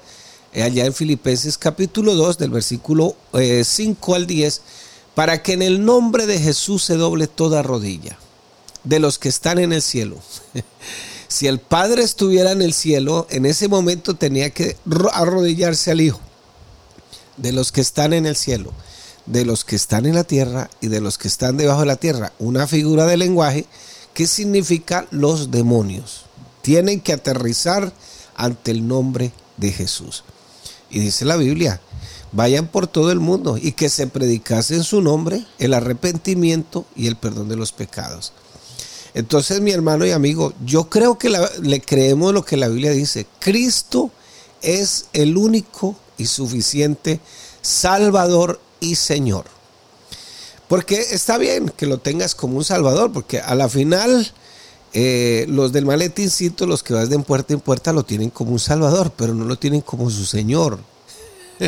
eh, 0.53 0.62
allá 0.62 0.85
en 0.85 0.93
Filipenses 0.93 1.57
capítulo 1.57 2.13
2, 2.13 2.38
del 2.38 2.51
versículo 2.51 3.15
5 3.31 3.39
eh, 3.39 4.15
al 4.15 4.27
10, 4.27 4.62
para 5.15 5.41
que 5.41 5.53
en 5.53 5.63
el 5.63 5.83
nombre 5.83 6.27
de 6.27 6.39
Jesús 6.39 6.83
se 6.83 6.95
doble 6.95 7.27
toda 7.27 7.63
rodilla 7.63 8.19
de 8.83 9.00
los 9.00 9.17
que 9.17 9.29
están 9.29 9.57
en 9.57 9.73
el 9.73 9.81
cielo. 9.81 10.17
si 11.27 11.47
el 11.47 11.59
Padre 11.59 12.03
estuviera 12.03 12.51
en 12.51 12.62
el 12.62 12.73
cielo, 12.73 13.25
en 13.31 13.47
ese 13.47 13.67
momento 13.67 14.13
tenía 14.13 14.51
que 14.51 14.77
arrodillarse 15.13 15.89
al 15.89 16.01
Hijo 16.01 16.19
de 17.38 17.51
los 17.51 17.71
que 17.71 17.81
están 17.81 18.13
en 18.13 18.27
el 18.27 18.35
cielo 18.35 18.71
de 19.25 19.45
los 19.45 19.63
que 19.63 19.75
están 19.75 20.05
en 20.05 20.15
la 20.15 20.23
tierra 20.23 20.69
y 20.81 20.87
de 20.87 21.01
los 21.01 21.17
que 21.17 21.27
están 21.27 21.57
debajo 21.57 21.81
de 21.81 21.85
la 21.87 21.95
tierra. 21.95 22.33
Una 22.39 22.67
figura 22.67 23.05
de 23.05 23.17
lenguaje 23.17 23.65
que 24.13 24.27
significa 24.27 25.07
los 25.11 25.51
demonios. 25.51 26.25
Tienen 26.61 27.01
que 27.01 27.13
aterrizar 27.13 27.93
ante 28.35 28.71
el 28.71 28.87
nombre 28.87 29.31
de 29.57 29.71
Jesús. 29.71 30.23
Y 30.89 30.99
dice 30.99 31.25
la 31.25 31.37
Biblia, 31.37 31.81
vayan 32.31 32.67
por 32.67 32.87
todo 32.87 33.11
el 33.11 33.19
mundo 33.19 33.57
y 33.59 33.73
que 33.73 33.89
se 33.89 34.07
predicase 34.07 34.75
en 34.75 34.83
su 34.83 35.01
nombre 35.01 35.45
el 35.59 35.73
arrepentimiento 35.73 36.85
y 36.95 37.07
el 37.07 37.15
perdón 37.15 37.49
de 37.49 37.55
los 37.55 37.71
pecados. 37.71 38.33
Entonces, 39.15 39.61
mi 39.61 39.71
hermano 39.71 40.05
y 40.05 40.11
amigo, 40.11 40.53
yo 40.65 40.89
creo 40.89 41.17
que 41.17 41.31
le 41.61 41.81
creemos 41.81 42.33
lo 42.33 42.43
que 42.43 42.57
la 42.57 42.67
Biblia 42.67 42.91
dice. 42.91 43.27
Cristo 43.39 44.11
es 44.61 45.05
el 45.13 45.37
único 45.37 45.95
y 46.17 46.25
suficiente 46.25 47.19
Salvador 47.61 48.59
y 48.83 48.95
Señor. 48.95 49.45
Porque 50.67 50.99
está 51.11 51.37
bien 51.37 51.69
que 51.69 51.85
lo 51.85 51.99
tengas 51.99 52.35
como 52.35 52.57
un 52.57 52.63
Salvador, 52.63 53.11
porque 53.11 53.39
a 53.39 53.55
la 53.55 53.69
final 53.69 54.31
eh, 54.93 55.45
los 55.49 55.71
del 55.71 55.85
maletincito, 55.85 56.67
los 56.67 56.83
que 56.83 56.93
vas 56.93 57.09
de 57.09 57.19
puerta 57.19 57.53
en 57.53 57.59
puerta, 57.59 57.93
lo 57.93 58.03
tienen 58.03 58.29
como 58.29 58.51
un 58.51 58.59
Salvador, 58.59 59.11
pero 59.15 59.33
no 59.33 59.45
lo 59.45 59.57
tienen 59.57 59.81
como 59.81 60.09
su 60.09 60.25
Señor. 60.25 60.79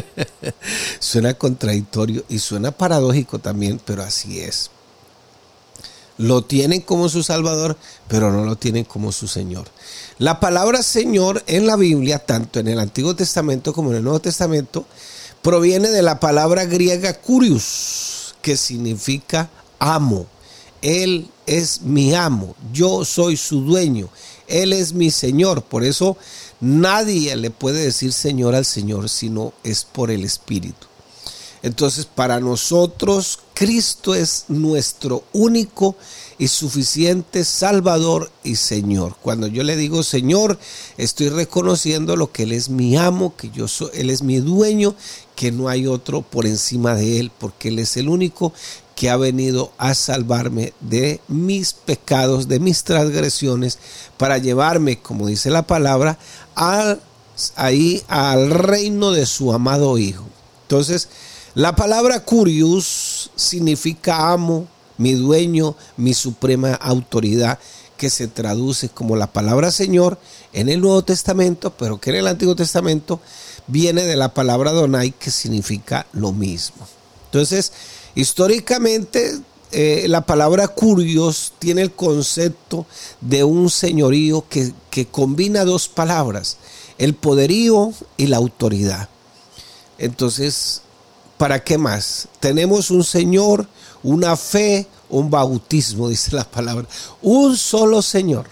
suena 1.00 1.34
contradictorio 1.36 2.24
y 2.30 2.40
suena 2.40 2.72
paradójico 2.72 3.40
también, 3.40 3.80
pero 3.84 4.04
así 4.04 4.40
es. 4.40 4.72
Lo 6.18 6.44
tienen 6.44 6.82
como 6.82 7.10
su 7.10 7.24
Salvador, 7.24 7.78
pero 8.08 8.32
no 8.32 8.46
lo 8.46 8.56
tienen 8.56 8.86
como 8.86 9.12
su 9.12 9.28
Señor. 9.28 9.68
La 10.18 10.40
palabra 10.40 10.82
Señor 10.82 11.44
en 11.46 11.68
la 11.68 11.76
Biblia, 11.76 12.20
tanto 12.20 12.60
en 12.60 12.70
el 12.70 12.80
Antiguo 12.80 13.16
Testamento 13.16 13.74
como 13.74 13.92
en 13.92 13.98
el 13.98 14.04
Nuevo 14.04 14.22
Testamento, 14.22 14.86
proviene 15.46 15.90
de 15.90 16.02
la 16.02 16.20
palabra 16.20 16.66
griega 16.66 17.14
curious, 17.14 18.34
que 18.42 18.58
significa 18.58 19.48
amo. 19.78 20.26
Él 20.82 21.30
es 21.46 21.84
mi 21.84 22.16
amo, 22.16 22.56
yo 22.74 23.06
soy 23.06 23.38
su 23.38 23.62
dueño, 23.62 24.10
Él 24.48 24.74
es 24.74 24.94
mi 24.94 25.12
Señor. 25.12 25.62
Por 25.62 25.84
eso 25.84 26.18
nadie 26.60 27.36
le 27.36 27.52
puede 27.52 27.84
decir 27.84 28.12
Señor 28.12 28.56
al 28.56 28.66
Señor, 28.66 29.08
sino 29.08 29.54
es 29.64 29.86
por 29.86 30.10
el 30.10 30.24
Espíritu. 30.24 30.88
Entonces, 31.62 32.08
para 32.08 32.40
nosotros, 32.40 33.38
Cristo 33.54 34.16
es 34.16 34.46
nuestro 34.48 35.26
único 35.32 35.96
y 36.38 36.48
suficiente 36.48 37.44
Salvador 37.44 38.32
y 38.44 38.56
Señor. 38.56 39.16
Cuando 39.22 39.48
yo 39.48 39.64
le 39.64 39.76
digo 39.76 40.04
Señor, 40.04 40.60
estoy 40.98 41.30
reconociendo 41.30 42.16
lo 42.16 42.32
que 42.32 42.44
Él 42.44 42.52
es 42.52 42.70
mi 42.70 42.98
amo, 42.98 43.36
que 43.36 43.50
yo 43.50 43.68
soy, 43.68 43.90
Él 43.94 44.10
es 44.10 44.22
mi 44.22 44.40
dueño, 44.40 44.96
que 45.36 45.52
no 45.52 45.70
hay 45.70 45.88
otro 45.88 46.22
por 46.22 46.46
encima 46.46 46.96
de 46.96 47.20
Él, 47.20 47.32
porque 47.38 47.70
Él 47.70 47.80
es 47.80 47.98
el 47.98 48.10
único 48.10 48.54
que 48.96 49.10
ha 49.10 49.18
venido 49.18 49.74
a 49.78 49.94
salvarme 49.94 50.74
de 50.80 51.20
mis 51.28 51.74
pecados, 51.74 52.48
de 52.48 52.60
mis 52.60 52.84
transgresiones, 52.84 53.78
para 54.18 54.38
llevarme, 54.38 55.00
como 55.00 55.28
dice 55.28 55.50
la 55.50 55.68
palabra, 55.68 56.18
al, 56.56 57.02
ahí 57.56 58.02
al 58.08 58.50
reino 58.50 59.12
de 59.12 59.26
su 59.26 59.52
amado 59.52 59.98
Hijo. 59.98 60.26
Entonces, 60.64 61.10
la 61.56 61.76
palabra 61.76 62.22
curious 62.22 63.32
significa 63.36 64.32
amo, 64.32 64.68
mi 64.98 65.14
dueño, 65.14 65.76
mi 65.98 66.14
suprema 66.14 66.74
autoridad, 66.74 67.60
que 67.98 68.10
se 68.10 68.28
traduce 68.28 68.90
como 68.90 69.16
la 69.16 69.28
palabra 69.28 69.72
Señor 69.72 70.20
en 70.54 70.70
el 70.70 70.82
Nuevo 70.82 71.04
Testamento, 71.04 71.72
pero 71.72 72.00
que 72.00 72.10
en 72.10 72.18
el 72.18 72.28
Antiguo 72.28 72.56
Testamento 72.56 73.22
viene 73.68 74.04
de 74.04 74.16
la 74.16 74.34
palabra 74.34 74.72
Donai, 74.72 75.12
que 75.12 75.32
significa 75.32 76.06
lo 76.14 76.32
mismo. 76.32 76.86
Entonces, 77.26 77.72
históricamente, 78.16 79.40
eh, 79.72 80.06
la 80.08 80.26
palabra 80.26 80.68
curios 80.68 81.54
tiene 81.60 81.82
el 81.82 81.92
concepto 81.92 82.86
de 83.22 83.44
un 83.44 83.70
señorío 83.70 84.46
que, 84.48 84.74
que 84.90 85.06
combina 85.06 85.66
dos 85.66 85.88
palabras, 85.88 86.58
el 86.98 87.14
poderío 87.16 87.94
y 88.18 88.28
la 88.28 88.38
autoridad. 88.38 89.10
Entonces, 89.98 90.82
¿para 91.38 91.64
qué 91.64 91.78
más? 91.78 92.28
Tenemos 92.40 92.92
un 92.92 93.04
Señor, 93.04 93.68
una 94.04 94.36
fe, 94.36 94.88
un 95.10 95.30
bautismo, 95.30 96.10
dice 96.10 96.36
la 96.36 96.44
palabra. 96.44 96.88
Un 97.22 97.58
solo 97.58 98.02
Señor. 98.02 98.48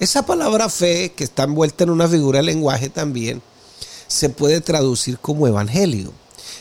Esa 0.00 0.26
palabra 0.26 0.68
fe, 0.68 1.12
que 1.16 1.24
está 1.24 1.44
envuelta 1.44 1.84
en 1.84 1.90
una 1.90 2.08
figura 2.08 2.40
de 2.40 2.46
lenguaje 2.46 2.88
también, 2.88 3.42
se 4.08 4.28
puede 4.28 4.60
traducir 4.60 5.18
como 5.18 5.46
evangelio. 5.46 6.12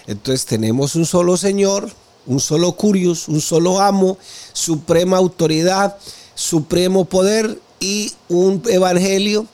Entonces 0.08 0.46
tenemos 0.46 0.96
un 0.96 1.06
solo 1.06 1.36
Señor, 1.38 1.92
un 2.26 2.40
solo 2.40 2.74
curios, 2.74 3.28
un 3.28 3.42
solo 3.42 3.80
amo, 3.80 4.18
suprema 4.54 5.18
autoridad, 5.18 5.98
supremo 6.36 7.06
poder 7.06 7.60
y 7.80 8.14
un 8.30 8.62
evangelio 8.70 9.48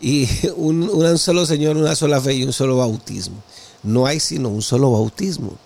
y 0.00 0.28
un, 0.56 0.88
un 0.88 1.18
solo 1.18 1.46
Señor, 1.46 1.76
una 1.76 1.94
sola 1.94 2.20
fe 2.20 2.34
y 2.34 2.44
un 2.44 2.52
solo 2.52 2.76
bautismo. 2.76 3.36
No 3.82 4.06
hay 4.06 4.20
sino 4.20 4.48
un 4.48 4.62
solo 4.62 4.92
bautismo. 4.92 5.56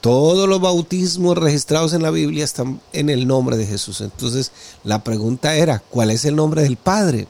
Todos 0.00 0.48
los 0.48 0.60
bautismos 0.60 1.36
registrados 1.36 1.92
en 1.92 2.02
la 2.02 2.10
Biblia 2.10 2.44
están 2.44 2.80
en 2.92 3.10
el 3.10 3.26
nombre 3.26 3.56
de 3.56 3.66
Jesús. 3.66 4.00
Entonces 4.00 4.50
la 4.82 5.04
pregunta 5.04 5.56
era, 5.56 5.80
¿cuál 5.90 6.10
es 6.10 6.24
el 6.24 6.36
nombre 6.36 6.62
del 6.62 6.76
Padre? 6.76 7.28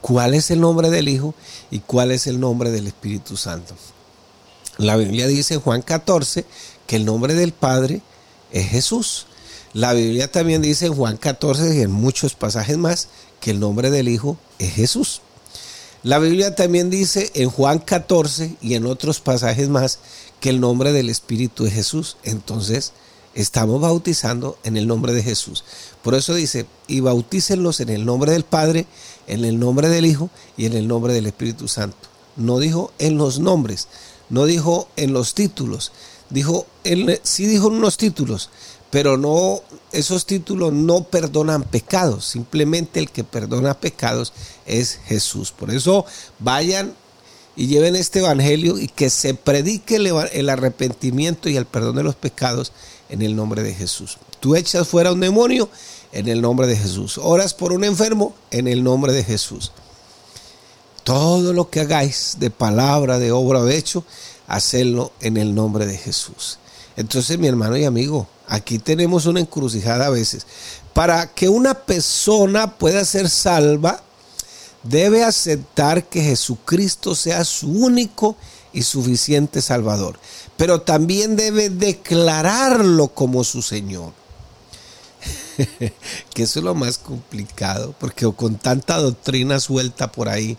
¿Cuál 0.00 0.34
es 0.34 0.50
el 0.50 0.60
nombre 0.60 0.90
del 0.90 1.08
Hijo? 1.08 1.34
¿Y 1.70 1.80
cuál 1.80 2.12
es 2.12 2.26
el 2.28 2.38
nombre 2.38 2.70
del 2.70 2.86
Espíritu 2.86 3.36
Santo? 3.36 3.74
La 4.76 4.96
Biblia 4.96 5.26
dice 5.26 5.54
en 5.54 5.60
Juan 5.60 5.82
14 5.82 6.44
que 6.86 6.96
el 6.96 7.04
nombre 7.04 7.34
del 7.34 7.52
Padre 7.52 8.00
es 8.52 8.68
Jesús. 8.68 9.26
La 9.72 9.92
Biblia 9.92 10.30
también 10.30 10.62
dice 10.62 10.86
en 10.86 10.94
Juan 10.94 11.16
14 11.16 11.76
y 11.76 11.80
en 11.80 11.90
muchos 11.90 12.34
pasajes 12.34 12.78
más 12.78 13.08
que 13.40 13.50
el 13.50 13.58
nombre 13.58 13.90
del 13.90 14.08
Hijo 14.08 14.38
es 14.60 14.72
Jesús. 14.72 15.20
La 16.04 16.20
Biblia 16.20 16.54
también 16.54 16.90
dice 16.90 17.32
en 17.34 17.50
Juan 17.50 17.80
14 17.80 18.56
y 18.62 18.74
en 18.74 18.86
otros 18.86 19.18
pasajes 19.18 19.68
más 19.68 19.98
que 20.38 20.50
el 20.50 20.60
nombre 20.60 20.92
del 20.92 21.10
Espíritu 21.10 21.66
es 21.66 21.72
Jesús. 21.72 22.16
Entonces, 22.22 22.92
estamos 23.34 23.80
bautizando 23.80 24.56
en 24.62 24.76
el 24.76 24.86
nombre 24.86 25.12
de 25.12 25.24
Jesús. 25.24 25.64
Por 26.02 26.14
eso 26.14 26.34
dice, 26.34 26.66
y 26.86 27.00
bautícenlos 27.00 27.80
en 27.80 27.88
el 27.88 28.04
nombre 28.04 28.30
del 28.30 28.44
Padre, 28.44 28.86
en 29.26 29.44
el 29.44 29.58
nombre 29.58 29.88
del 29.88 30.06
Hijo 30.06 30.30
y 30.56 30.66
en 30.66 30.74
el 30.74 30.86
nombre 30.86 31.12
del 31.12 31.26
Espíritu 31.26 31.66
Santo. 31.66 31.96
No 32.36 32.60
dijo 32.60 32.92
en 33.00 33.18
los 33.18 33.40
nombres, 33.40 33.88
no 34.30 34.46
dijo 34.46 34.88
en 34.94 35.12
los 35.12 35.34
títulos, 35.34 35.90
dijo, 36.30 36.66
en, 36.84 37.18
sí 37.24 37.46
dijo 37.46 37.66
en 37.66 37.74
unos 37.74 37.96
títulos, 37.96 38.50
pero 38.90 39.16
no, 39.16 39.60
esos 39.92 40.24
títulos 40.24 40.72
no 40.72 41.04
perdonan 41.04 41.62
pecados, 41.62 42.24
simplemente 42.24 43.00
el 43.00 43.10
que 43.10 43.24
perdona 43.24 43.78
pecados 43.78 44.32
es 44.66 44.98
Jesús. 45.06 45.52
Por 45.52 45.70
eso 45.70 46.06
vayan 46.38 46.94
y 47.54 47.66
lleven 47.66 47.96
este 47.96 48.20
evangelio 48.20 48.78
y 48.78 48.88
que 48.88 49.10
se 49.10 49.34
predique 49.34 49.96
el 49.96 50.48
arrepentimiento 50.48 51.48
y 51.48 51.56
el 51.56 51.66
perdón 51.66 51.96
de 51.96 52.04
los 52.04 52.14
pecados 52.14 52.72
en 53.08 53.20
el 53.20 53.36
nombre 53.36 53.62
de 53.62 53.74
Jesús. 53.74 54.18
Tú 54.40 54.54
echas 54.54 54.86
fuera 54.88 55.12
un 55.12 55.20
demonio 55.20 55.68
en 56.12 56.28
el 56.28 56.40
nombre 56.40 56.66
de 56.66 56.76
Jesús. 56.76 57.18
Oras 57.18 57.54
por 57.54 57.72
un 57.72 57.84
enfermo 57.84 58.34
en 58.50 58.68
el 58.68 58.84
nombre 58.84 59.12
de 59.12 59.24
Jesús. 59.24 59.72
Todo 61.04 61.52
lo 61.52 61.68
que 61.68 61.80
hagáis 61.80 62.36
de 62.38 62.50
palabra, 62.50 63.18
de 63.18 63.32
obra 63.32 63.60
o 63.60 63.64
de 63.64 63.76
hecho, 63.76 64.04
hacedlo 64.46 65.12
en 65.20 65.36
el 65.36 65.54
nombre 65.54 65.86
de 65.86 65.96
Jesús. 65.96 66.58
Entonces, 66.96 67.38
mi 67.38 67.46
hermano 67.46 67.76
y 67.76 67.84
amigo, 67.84 68.28
aquí 68.48 68.78
tenemos 68.78 69.26
una 69.26 69.40
encrucijada 69.40 70.06
a 70.06 70.10
veces. 70.10 70.46
Para 70.94 71.32
que 71.32 71.48
una 71.48 71.74
persona 71.74 72.78
pueda 72.78 73.04
ser 73.04 73.28
salva, 73.28 74.02
debe 74.82 75.24
aceptar 75.24 76.08
que 76.08 76.22
Jesucristo 76.22 77.14
sea 77.14 77.44
su 77.44 77.70
único 77.70 78.36
y 78.72 78.82
suficiente 78.82 79.62
Salvador, 79.62 80.18
pero 80.56 80.82
también 80.82 81.36
debe 81.36 81.70
declararlo 81.70 83.08
como 83.08 83.44
su 83.44 83.62
Señor. 83.62 84.12
que 86.34 86.42
eso 86.42 86.60
es 86.60 86.64
lo 86.64 86.74
más 86.74 86.98
complicado, 86.98 87.94
porque 87.98 88.30
con 88.32 88.56
tanta 88.56 88.98
doctrina 88.98 89.58
suelta 89.58 90.12
por 90.12 90.28
ahí, 90.28 90.56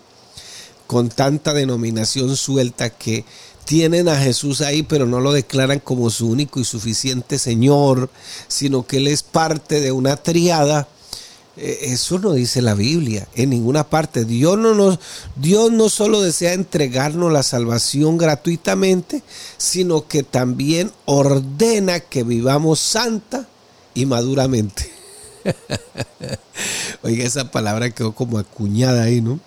con 0.86 1.08
tanta 1.08 1.54
denominación 1.54 2.36
suelta 2.36 2.90
que 2.90 3.24
tienen 3.64 4.08
a 4.08 4.16
Jesús 4.16 4.60
ahí, 4.60 4.82
pero 4.82 5.06
no 5.06 5.20
lo 5.20 5.32
declaran 5.32 5.80
como 5.80 6.10
su 6.10 6.28
único 6.28 6.60
y 6.60 6.64
suficiente 6.64 7.38
Señor, 7.38 8.10
sino 8.48 8.86
que 8.86 8.98
Él 8.98 9.06
es 9.08 9.22
parte 9.22 9.80
de 9.80 9.92
una 9.92 10.16
triada 10.16 10.88
eh, 11.56 11.92
eso 11.92 12.18
no 12.18 12.32
dice 12.32 12.62
la 12.62 12.74
Biblia 12.74 13.28
en 13.34 13.50
ninguna 13.50 13.84
parte. 13.84 14.24
Dios 14.24 14.56
no, 14.56 14.74
nos, 14.74 14.98
Dios 15.36 15.70
no 15.70 15.90
solo 15.90 16.22
desea 16.22 16.54
entregarnos 16.54 17.30
la 17.30 17.42
salvación 17.42 18.16
gratuitamente, 18.16 19.22
sino 19.58 20.06
que 20.08 20.22
también 20.22 20.90
ordena 21.04 22.00
que 22.00 22.22
vivamos 22.22 22.80
santa 22.80 23.46
y 23.94 24.06
maduramente. 24.06 24.90
Oiga, 27.02 27.24
esa 27.24 27.50
palabra 27.50 27.90
quedó 27.90 28.14
como 28.14 28.38
acuñada 28.38 29.04
ahí, 29.04 29.20
¿no? 29.20 29.40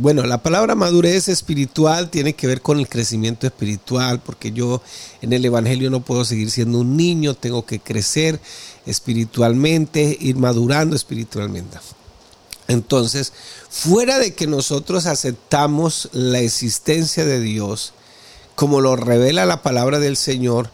Bueno, 0.00 0.22
la 0.26 0.40
palabra 0.40 0.76
madurez 0.76 1.26
espiritual 1.26 2.08
tiene 2.08 2.34
que 2.34 2.46
ver 2.46 2.62
con 2.62 2.78
el 2.78 2.88
crecimiento 2.88 3.48
espiritual, 3.48 4.20
porque 4.20 4.52
yo 4.52 4.80
en 5.22 5.32
el 5.32 5.44
Evangelio 5.44 5.90
no 5.90 6.04
puedo 6.04 6.24
seguir 6.24 6.52
siendo 6.52 6.78
un 6.78 6.96
niño, 6.96 7.34
tengo 7.34 7.66
que 7.66 7.80
crecer 7.80 8.38
espiritualmente, 8.86 10.16
ir 10.20 10.36
madurando 10.36 10.94
espiritualmente. 10.94 11.78
Entonces, 12.68 13.32
fuera 13.68 14.20
de 14.20 14.34
que 14.34 14.46
nosotros 14.46 15.06
aceptamos 15.06 16.10
la 16.12 16.38
existencia 16.38 17.24
de 17.24 17.40
Dios, 17.40 17.92
como 18.54 18.80
lo 18.80 18.94
revela 18.94 19.46
la 19.46 19.62
palabra 19.62 19.98
del 19.98 20.16
Señor, 20.16 20.70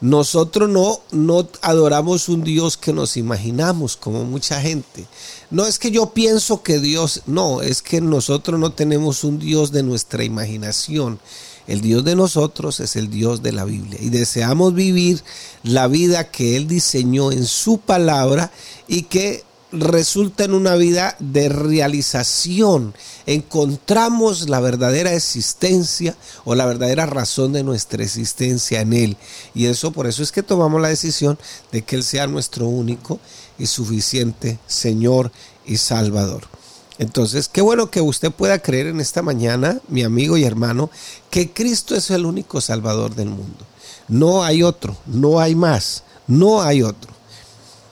nosotros 0.00 0.68
no, 0.68 1.00
no 1.10 1.48
adoramos 1.60 2.28
un 2.28 2.44
Dios 2.44 2.76
que 2.76 2.92
nos 2.92 3.16
imaginamos, 3.16 3.96
como 3.96 4.24
mucha 4.24 4.60
gente. 4.60 5.06
No 5.50 5.66
es 5.66 5.78
que 5.78 5.90
yo 5.90 6.10
pienso 6.10 6.62
que 6.62 6.78
Dios, 6.78 7.22
no, 7.26 7.62
es 7.62 7.82
que 7.82 8.00
nosotros 8.00 8.60
no 8.60 8.72
tenemos 8.72 9.24
un 9.24 9.38
Dios 9.38 9.72
de 9.72 9.82
nuestra 9.82 10.22
imaginación. 10.22 11.18
El 11.66 11.80
Dios 11.80 12.04
de 12.04 12.16
nosotros 12.16 12.80
es 12.80 12.96
el 12.96 13.10
Dios 13.10 13.42
de 13.42 13.52
la 13.52 13.64
Biblia 13.64 13.98
y 14.00 14.08
deseamos 14.08 14.72
vivir 14.72 15.22
la 15.62 15.86
vida 15.86 16.30
que 16.30 16.56
Él 16.56 16.66
diseñó 16.66 17.30
en 17.30 17.44
su 17.44 17.78
palabra 17.78 18.50
y 18.86 19.02
que 19.02 19.44
resulta 19.72 20.44
en 20.44 20.54
una 20.54 20.74
vida 20.76 21.16
de 21.18 21.48
realización. 21.48 22.94
Encontramos 23.26 24.48
la 24.48 24.60
verdadera 24.60 25.12
existencia 25.12 26.16
o 26.44 26.54
la 26.54 26.66
verdadera 26.66 27.06
razón 27.06 27.52
de 27.52 27.62
nuestra 27.62 28.02
existencia 28.02 28.80
en 28.80 28.92
Él. 28.92 29.16
Y 29.54 29.66
eso 29.66 29.92
por 29.92 30.06
eso 30.06 30.22
es 30.22 30.32
que 30.32 30.42
tomamos 30.42 30.80
la 30.80 30.88
decisión 30.88 31.38
de 31.72 31.82
que 31.82 31.96
Él 31.96 32.04
sea 32.04 32.26
nuestro 32.26 32.66
único 32.66 33.20
y 33.58 33.66
suficiente 33.66 34.58
Señor 34.66 35.32
y 35.66 35.76
Salvador. 35.76 36.44
Entonces, 36.98 37.48
qué 37.48 37.60
bueno 37.60 37.90
que 37.90 38.00
usted 38.00 38.32
pueda 38.32 38.58
creer 38.58 38.88
en 38.88 39.00
esta 39.00 39.22
mañana, 39.22 39.80
mi 39.88 40.02
amigo 40.02 40.36
y 40.36 40.44
hermano, 40.44 40.90
que 41.30 41.52
Cristo 41.52 41.94
es 41.94 42.10
el 42.10 42.26
único 42.26 42.60
Salvador 42.60 43.14
del 43.14 43.28
mundo. 43.28 43.66
No 44.08 44.42
hay 44.42 44.64
otro, 44.64 44.96
no 45.06 45.38
hay 45.38 45.54
más, 45.54 46.02
no 46.26 46.60
hay 46.60 46.82
otro. 46.82 47.17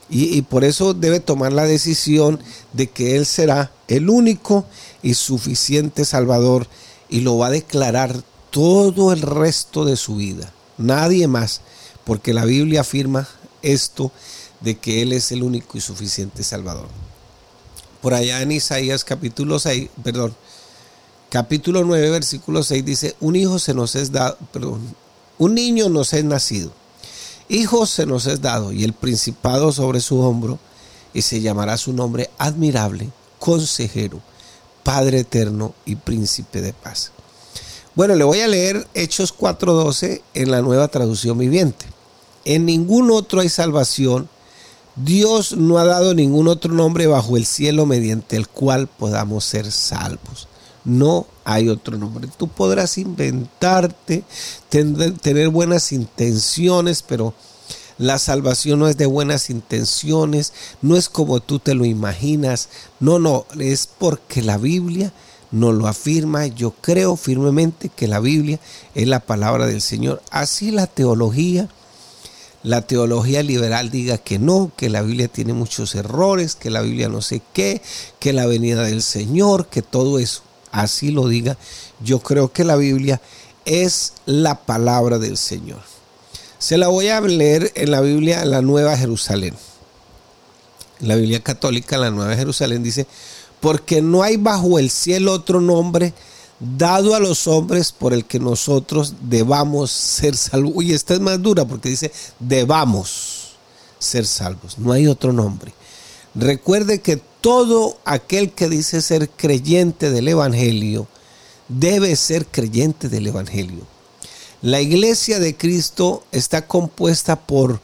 Y, 0.09 0.43
por 0.43 0.63
eso 0.63 0.95
debe 0.95 1.19
tomar 1.19 1.53
la 1.53 1.65
decisión 1.65 2.39
de 2.73 2.89
que 2.89 3.17
Él 3.17 3.27
será 3.27 3.73
el 3.89 4.09
único 4.09 4.65
y 5.03 5.15
suficiente 5.15 6.05
Salvador 6.05 6.69
y 7.09 7.21
lo 7.21 7.39
va 7.39 7.49
a 7.49 7.51
declarar 7.51 8.23
todo 8.51 9.13
el 9.13 9.21
resto 9.23 9.85
de 9.85 9.97
su 9.97 10.17
vida. 10.17 10.53
Nadie 10.79 11.27
más, 11.27 11.61
porque 12.05 12.33
la 12.35 12.45
Biblia 12.45 12.83
afirma 12.83 13.27
esto 13.63 14.13
de 14.61 14.79
que 14.79 15.03
Él 15.03 15.13
es 15.13 15.33
el 15.33 15.43
único 15.43 15.77
y 15.77 15.81
suficiente 15.81 16.45
Salvador. 16.45 16.89
Por 18.01 18.15
allá 18.15 18.43
en 18.43 18.53
Isaías 18.53 19.03
capítulo 19.03 19.59
6, 19.59 19.89
perdón, 20.05 20.37
capítulo 21.31 21.85
9, 21.85 22.11
versículo 22.11 22.63
6 22.63 22.85
dice, 22.85 23.17
un 23.19 23.35
hijo 23.35 23.59
se 23.59 23.75
nos 23.75 23.97
es 23.97 24.13
dado, 24.13 24.39
perdón, 24.53 24.95
un 25.39 25.55
niño 25.55 25.89
nos 25.89 26.13
es 26.13 26.25
nacido 26.25 26.73
Hijo 27.49 27.87
se 27.87 28.07
nos 28.07 28.27
es 28.27 28.41
dado 28.41 28.73
y 28.73 28.85
el 28.85 28.93
principado 28.93 29.73
sobre 29.73 30.01
su 30.01 30.21
hombro, 30.21 30.59
y 31.15 31.23
se 31.23 31.41
llamará 31.41 31.79
su 31.79 31.93
nombre 31.93 32.31
admirable, 32.39 33.11
consejero, 33.39 34.21
Padre 34.83 35.21
eterno 35.21 35.75
y 35.85 35.97
príncipe 35.97 36.61
de 36.61 36.73
paz. 36.73 37.11
Bueno, 37.97 38.15
le 38.15 38.25
voy 38.25 38.41
a 38.41 38.49
leer 38.49 38.87
Hechos 38.95 39.33
4:12 39.33 40.23
en 40.35 40.51
la 40.51 40.61
nueva 40.61 40.89
traducción 40.89 41.39
viviente. 41.39 41.87
En 42.45 42.67
ningún 42.67 43.11
otro 43.11 43.41
hay 43.41 43.49
salvación. 43.49 44.29
Dios 44.95 45.57
no 45.57 45.79
ha 45.79 45.85
dado 45.85 46.15
ningún 46.15 46.47
otro 46.47 46.73
nombre 46.73 47.07
bajo 47.07 47.37
el 47.37 47.47
cielo 47.47 47.87
mediante 47.87 48.37
el 48.37 48.47
cual 48.47 48.87
podamos 48.87 49.45
ser 49.45 49.73
salvos. 49.73 50.47
No 50.87 51.27
hay 51.45 51.69
otro 51.69 51.99
nombre. 51.99 52.29
Tú 52.39 52.47
podrás 52.47 52.97
inventarte, 52.97 54.23
tener 54.71 55.49
buenas 55.49 55.91
intenciones, 55.91 57.03
pero 57.03 57.35
la 57.99 58.21
salvación 58.21 58.79
no 58.79 58.89
es 58.89 58.97
de 58.97 59.07
buenas 59.07 59.51
intenciones, 59.51 60.53
no 60.83 60.97
es 60.97 61.09
como 61.09 61.41
tú 61.41 61.59
te 61.59 61.75
lo 61.75 61.85
imaginas. 61.85 62.69
No, 63.01 63.19
no, 63.19 63.47
es 63.59 63.89
porque 63.99 64.43
la 64.43 64.59
Biblia 64.59 65.13
nos 65.51 65.75
lo 65.75 65.89
afirma. 65.89 66.47
Yo 66.47 66.71
creo 66.71 67.17
firmemente 67.17 67.89
que 67.89 68.07
la 68.07 68.21
Biblia 68.21 68.61
es 68.95 69.09
la 69.09 69.19
palabra 69.19 69.67
del 69.67 69.81
Señor. 69.81 70.23
Así 70.31 70.71
la 70.71 70.87
teología, 70.87 71.69
la 72.63 72.83
teología 72.83 73.43
liberal 73.43 73.91
diga 73.91 74.19
que 74.19 74.39
no, 74.39 74.71
que 74.77 74.89
la 74.89 75.03
Biblia 75.03 75.27
tiene 75.27 75.53
muchos 75.53 75.97
errores, 75.97 76.55
que 76.55 76.71
la 76.71 76.83
Biblia 76.83 77.09
no 77.09 77.23
sé 77.23 77.43
qué, 77.53 77.83
que 78.21 78.33
la 78.33 78.47
venida 78.47 78.85
del 78.85 79.03
Señor, 79.03 79.67
que 79.67 79.83
todo 79.83 80.21
eso 80.21 80.46
así 80.81 81.11
lo 81.11 81.29
diga, 81.29 81.57
yo 82.01 82.21
creo 82.21 82.53
que 82.53 82.65
la 82.65 82.77
Biblia 82.77 83.21
es 83.65 84.13
la 84.27 84.65
palabra 84.65 85.19
del 85.19 85.37
Señor. 85.37 85.81
Se 86.59 86.79
la 86.79 86.89
voy 86.89 87.09
a 87.09 87.21
leer 87.21 87.73
en 87.75 87.91
la 87.91 88.01
Biblia, 88.01 88.45
la 88.45 88.63
Nueva 88.63 88.97
Jerusalén. 88.97 89.55
La 91.01 91.17
Biblia 91.17 91.41
católica, 91.41 91.99
la 91.99 92.11
Nueva 92.11 92.35
Jerusalén 92.35 92.83
dice, 92.83 93.07
porque 93.61 94.01
no 94.01 94.23
hay 94.23 94.37
bajo 94.37 94.79
el 94.79 94.91
cielo 94.91 95.33
otro 95.33 95.61
nombre 95.61 96.15
dado 96.59 97.15
a 97.15 97.21
los 97.21 97.47
hombres 97.47 97.93
por 97.93 98.15
el 98.15 98.25
que 98.25 98.39
nosotros 98.39 99.15
debamos 99.23 99.91
ser 99.91 100.37
salvos. 100.37 100.85
Y 100.85 100.95
esta 100.95 101.15
es 101.15 101.21
más 101.21 101.43
dura 101.43 101.65
porque 101.67 101.89
dice, 101.89 102.13
debamos 102.39 103.57
ser 103.99 104.27
salvos. 104.27 104.79
No 104.79 104.93
hay 104.93 105.07
otro 105.07 105.33
nombre. 105.33 105.73
Recuerde 106.35 107.01
que 107.01 107.21
todo 107.47 107.97
aquel 108.05 108.51
que 108.51 108.69
dice 108.69 109.01
ser 109.01 109.31
creyente 109.31 110.11
del 110.11 110.27
Evangelio 110.27 111.07
debe 111.69 112.17
ser 112.17 112.45
creyente 112.45 113.09
del 113.09 113.29
Evangelio. 113.29 113.87
La 114.63 114.81
iglesia 114.81 115.39
de 115.39 115.57
Cristo 115.57 116.25
está 116.33 116.67
compuesta 116.67 117.37
por 117.37 117.79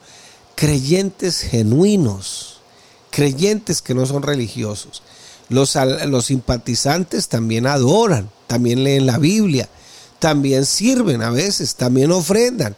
creyentes 0.56 1.42
genuinos, 1.42 2.56
creyentes 3.10 3.82
que 3.82 3.94
no 3.94 4.04
son 4.04 4.24
religiosos. 4.24 5.04
Los, 5.48 5.78
los 6.06 6.24
simpatizantes 6.24 7.28
también 7.28 7.68
adoran, 7.68 8.32
también 8.48 8.82
leen 8.82 9.06
la 9.06 9.18
Biblia, 9.18 9.68
también 10.18 10.66
sirven 10.66 11.22
a 11.22 11.30
veces, 11.30 11.76
también 11.76 12.10
ofrendan. 12.10 12.74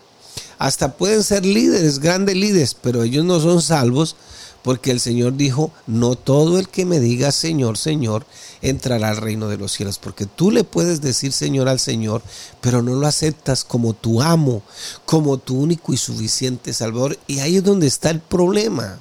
Hasta 0.58 0.98
pueden 0.98 1.22
ser 1.22 1.46
líderes, 1.46 1.98
grandes 1.98 2.36
líderes, 2.36 2.74
pero 2.74 3.04
ellos 3.04 3.24
no 3.24 3.40
son 3.40 3.62
salvos 3.62 4.16
porque 4.64 4.90
el 4.90 4.98
Señor 4.98 5.36
dijo, 5.36 5.70
no 5.86 6.16
todo 6.16 6.58
el 6.58 6.70
que 6.70 6.86
me 6.86 6.98
diga 6.98 7.32
Señor, 7.32 7.76
Señor, 7.76 8.24
entrará 8.62 9.10
al 9.10 9.18
reino 9.18 9.48
de 9.48 9.58
los 9.58 9.72
cielos, 9.72 9.98
porque 9.98 10.24
tú 10.24 10.50
le 10.50 10.64
puedes 10.64 11.02
decir 11.02 11.32
Señor 11.32 11.68
al 11.68 11.78
Señor, 11.78 12.22
pero 12.62 12.80
no 12.80 12.94
lo 12.94 13.06
aceptas 13.06 13.62
como 13.62 13.92
tu 13.92 14.22
amo, 14.22 14.62
como 15.04 15.36
tu 15.36 15.60
único 15.60 15.92
y 15.92 15.98
suficiente 15.98 16.72
Salvador, 16.72 17.18
y 17.26 17.40
ahí 17.40 17.58
es 17.58 17.62
donde 17.62 17.86
está 17.86 18.08
el 18.08 18.20
problema. 18.20 18.98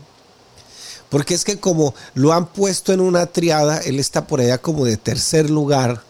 Porque 1.08 1.34
es 1.34 1.46
que 1.46 1.58
como 1.58 1.96
lo 2.14 2.34
han 2.34 2.48
puesto 2.48 2.92
en 2.92 3.00
una 3.00 3.28
triada, 3.28 3.78
Él 3.78 4.02
está 4.02 4.28
por 4.28 4.42
allá 4.42 4.58
como 4.58 4.84
de 4.84 4.98
tercer 4.98 5.50
lugar, 5.50 6.04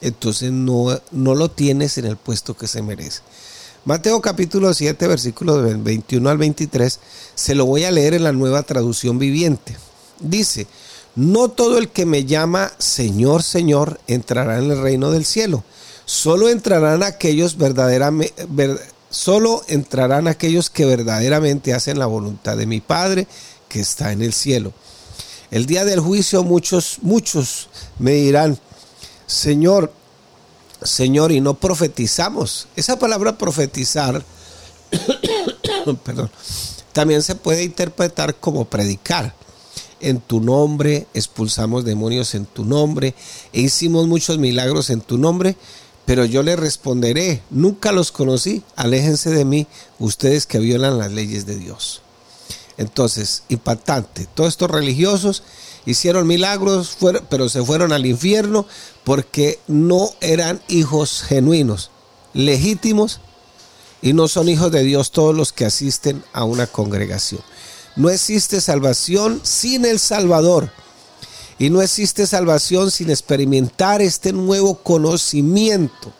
entonces 0.00 0.50
no, 0.50 1.00
no 1.12 1.36
lo 1.36 1.52
tienes 1.52 1.98
en 1.98 2.06
el 2.06 2.16
puesto 2.16 2.56
que 2.56 2.66
se 2.66 2.82
merece. 2.82 3.20
Mateo 3.84 4.20
capítulo 4.20 4.72
7, 4.72 5.08
versículos 5.08 5.82
21 5.82 6.30
al 6.30 6.38
23, 6.38 7.00
se 7.34 7.54
lo 7.56 7.66
voy 7.66 7.82
a 7.82 7.90
leer 7.90 8.14
en 8.14 8.22
la 8.22 8.30
nueva 8.30 8.62
traducción 8.62 9.18
viviente. 9.18 9.76
Dice, 10.20 10.68
no 11.16 11.48
todo 11.48 11.78
el 11.78 11.88
que 11.88 12.06
me 12.06 12.24
llama 12.24 12.70
Señor, 12.78 13.42
Señor 13.42 14.00
entrará 14.06 14.58
en 14.58 14.70
el 14.70 14.80
reino 14.80 15.10
del 15.10 15.24
cielo. 15.24 15.64
Solo 16.04 16.48
entrarán 16.48 17.02
aquellos 17.02 17.58
verdaderamente, 17.58 18.46
solo 19.10 19.64
entrarán 19.66 20.28
aquellos 20.28 20.70
que 20.70 20.84
verdaderamente 20.84 21.74
hacen 21.74 21.98
la 21.98 22.06
voluntad 22.06 22.56
de 22.56 22.66
mi 22.66 22.80
Padre 22.80 23.26
que 23.68 23.80
está 23.80 24.12
en 24.12 24.22
el 24.22 24.32
cielo. 24.32 24.72
El 25.50 25.66
día 25.66 25.84
del 25.84 25.98
juicio 25.98 26.44
muchos, 26.44 26.98
muchos 27.02 27.68
me 27.98 28.12
dirán, 28.12 28.60
Señor, 29.26 29.92
Señor, 30.84 31.32
y 31.32 31.40
no 31.40 31.54
profetizamos. 31.54 32.68
Esa 32.76 32.98
palabra 32.98 33.38
profetizar, 33.38 34.24
perdón, 36.04 36.30
también 36.92 37.22
se 37.22 37.34
puede 37.34 37.64
interpretar 37.64 38.34
como 38.36 38.64
predicar. 38.66 39.34
En 40.00 40.20
tu 40.20 40.40
nombre 40.40 41.06
expulsamos 41.14 41.84
demonios 41.84 42.34
en 42.34 42.44
tu 42.44 42.64
nombre 42.64 43.14
e 43.52 43.60
hicimos 43.60 44.08
muchos 44.08 44.38
milagros 44.38 44.90
en 44.90 45.00
tu 45.00 45.16
nombre, 45.16 45.56
pero 46.04 46.24
yo 46.24 46.42
le 46.42 46.56
responderé, 46.56 47.42
nunca 47.50 47.92
los 47.92 48.10
conocí, 48.10 48.62
aléjense 48.74 49.30
de 49.30 49.44
mí, 49.44 49.68
ustedes 50.00 50.46
que 50.46 50.58
violan 50.58 50.98
las 50.98 51.12
leyes 51.12 51.46
de 51.46 51.56
Dios. 51.56 52.02
Entonces, 52.76 53.44
impactante, 53.48 54.26
todos 54.34 54.48
estos 54.48 54.70
religiosos 54.70 55.44
hicieron 55.86 56.26
milagros, 56.26 56.96
pero 57.28 57.48
se 57.48 57.62
fueron 57.62 57.92
al 57.92 58.06
infierno 58.06 58.66
porque 59.04 59.58
no 59.66 60.10
eran 60.20 60.60
hijos 60.68 61.22
genuinos, 61.22 61.90
legítimos, 62.34 63.20
y 64.00 64.12
no 64.14 64.26
son 64.28 64.48
hijos 64.48 64.72
de 64.72 64.82
Dios 64.82 65.12
todos 65.12 65.34
los 65.34 65.52
que 65.52 65.64
asisten 65.64 66.24
a 66.32 66.44
una 66.44 66.66
congregación. 66.66 67.40
No 67.94 68.10
existe 68.10 68.60
salvación 68.60 69.40
sin 69.44 69.84
el 69.84 69.98
Salvador. 69.98 70.70
Y 71.58 71.70
no 71.70 71.82
existe 71.82 72.26
salvación 72.26 72.90
sin 72.90 73.10
experimentar 73.10 74.02
este 74.02 74.32
nuevo 74.32 74.76
conocimiento. 74.76 76.12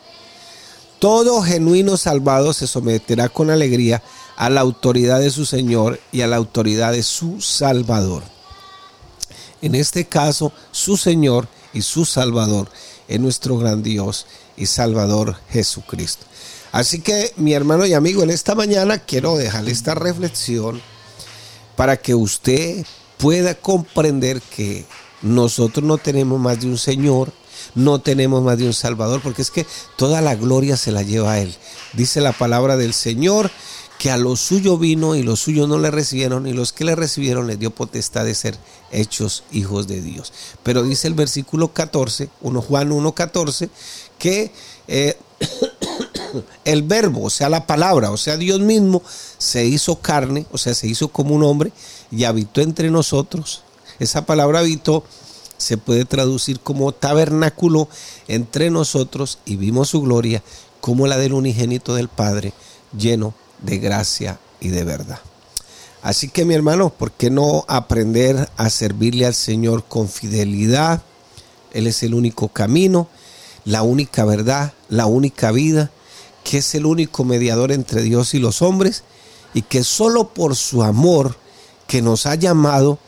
Todo 1.00 1.42
genuino 1.42 1.96
salvado 1.96 2.52
se 2.52 2.68
someterá 2.68 3.28
con 3.28 3.50
alegría 3.50 4.02
a 4.36 4.50
la 4.50 4.60
autoridad 4.60 5.18
de 5.18 5.30
su 5.30 5.44
Señor 5.44 5.98
y 6.12 6.20
a 6.20 6.28
la 6.28 6.36
autoridad 6.36 6.92
de 6.92 7.02
su 7.02 7.40
Salvador 7.40 8.22
en 9.62 9.74
este 9.74 10.04
caso 10.04 10.52
su 10.70 10.96
Señor 10.96 11.48
y 11.72 11.82
su 11.82 12.04
Salvador, 12.04 12.68
es 13.08 13.18
nuestro 13.20 13.56
gran 13.56 13.82
Dios 13.82 14.26
y 14.56 14.66
Salvador 14.66 15.36
Jesucristo. 15.50 16.26
Así 16.72 17.00
que 17.00 17.32
mi 17.36 17.52
hermano 17.52 17.86
y 17.86 17.94
amigo, 17.94 18.22
en 18.22 18.30
esta 18.30 18.54
mañana 18.54 18.98
quiero 18.98 19.36
dejarle 19.36 19.72
esta 19.72 19.94
reflexión 19.94 20.80
para 21.76 21.96
que 21.96 22.14
usted 22.14 22.84
pueda 23.18 23.54
comprender 23.54 24.40
que 24.40 24.84
nosotros 25.20 25.84
no 25.84 25.98
tenemos 25.98 26.40
más 26.40 26.60
de 26.60 26.66
un 26.66 26.78
Señor, 26.78 27.32
no 27.74 28.00
tenemos 28.00 28.42
más 28.42 28.58
de 28.58 28.66
un 28.66 28.72
Salvador, 28.72 29.20
porque 29.22 29.42
es 29.42 29.50
que 29.50 29.66
toda 29.96 30.20
la 30.20 30.34
gloria 30.34 30.76
se 30.76 30.92
la 30.92 31.02
lleva 31.02 31.32
a 31.32 31.38
Él. 31.40 31.54
Dice 31.92 32.20
la 32.20 32.32
palabra 32.32 32.76
del 32.76 32.94
Señor 32.94 33.50
que 34.02 34.10
a 34.10 34.16
lo 34.16 34.34
suyo 34.34 34.78
vino 34.78 35.14
y 35.14 35.22
los 35.22 35.38
suyos 35.38 35.68
no 35.68 35.78
le 35.78 35.92
recibieron 35.92 36.48
y 36.48 36.52
los 36.52 36.72
que 36.72 36.84
le 36.84 36.96
recibieron 36.96 37.46
les 37.46 37.60
dio 37.60 37.70
potestad 37.70 38.24
de 38.24 38.34
ser 38.34 38.58
hechos 38.90 39.44
hijos 39.52 39.86
de 39.86 40.02
Dios. 40.02 40.32
Pero 40.64 40.82
dice 40.82 41.06
el 41.06 41.14
versículo 41.14 41.72
14, 41.72 42.28
1 42.40 42.62
Juan 42.62 42.90
1.14, 42.90 43.70
que 44.18 44.50
eh, 44.88 45.16
el 46.64 46.82
verbo, 46.82 47.22
o 47.22 47.30
sea, 47.30 47.48
la 47.48 47.68
palabra, 47.68 48.10
o 48.10 48.16
sea, 48.16 48.36
Dios 48.36 48.58
mismo 48.58 49.04
se 49.38 49.66
hizo 49.66 50.00
carne, 50.00 50.46
o 50.50 50.58
sea, 50.58 50.74
se 50.74 50.88
hizo 50.88 51.06
como 51.06 51.36
un 51.36 51.44
hombre 51.44 51.70
y 52.10 52.24
habitó 52.24 52.60
entre 52.60 52.90
nosotros. 52.90 53.62
Esa 54.00 54.26
palabra 54.26 54.58
habitó 54.58 55.04
se 55.58 55.76
puede 55.76 56.06
traducir 56.06 56.58
como 56.58 56.90
tabernáculo 56.90 57.88
entre 58.26 58.68
nosotros 58.70 59.38
y 59.44 59.54
vimos 59.54 59.90
su 59.90 60.02
gloria 60.02 60.42
como 60.80 61.06
la 61.06 61.18
del 61.18 61.34
unigénito 61.34 61.94
del 61.94 62.08
Padre, 62.08 62.52
lleno 62.98 63.32
de 63.62 63.78
gracia 63.78 64.38
y 64.60 64.68
de 64.68 64.84
verdad. 64.84 65.20
Así 66.02 66.28
que 66.28 66.44
mi 66.44 66.54
hermano, 66.54 66.90
¿por 66.90 67.12
qué 67.12 67.30
no 67.30 67.64
aprender 67.68 68.48
a 68.56 68.70
servirle 68.70 69.24
al 69.24 69.34
Señor 69.34 69.84
con 69.84 70.08
fidelidad? 70.08 71.02
Él 71.72 71.86
es 71.86 72.02
el 72.02 72.14
único 72.14 72.48
camino, 72.48 73.08
la 73.64 73.82
única 73.82 74.24
verdad, 74.24 74.72
la 74.88 75.06
única 75.06 75.52
vida, 75.52 75.90
que 76.42 76.58
es 76.58 76.74
el 76.74 76.86
único 76.86 77.24
mediador 77.24 77.70
entre 77.70 78.02
Dios 78.02 78.34
y 78.34 78.40
los 78.40 78.62
hombres 78.62 79.04
y 79.54 79.62
que 79.62 79.84
solo 79.84 80.28
por 80.28 80.56
su 80.56 80.82
amor 80.82 81.36
que 81.86 82.02
nos 82.02 82.26
ha 82.26 82.34
llamado 82.34 82.98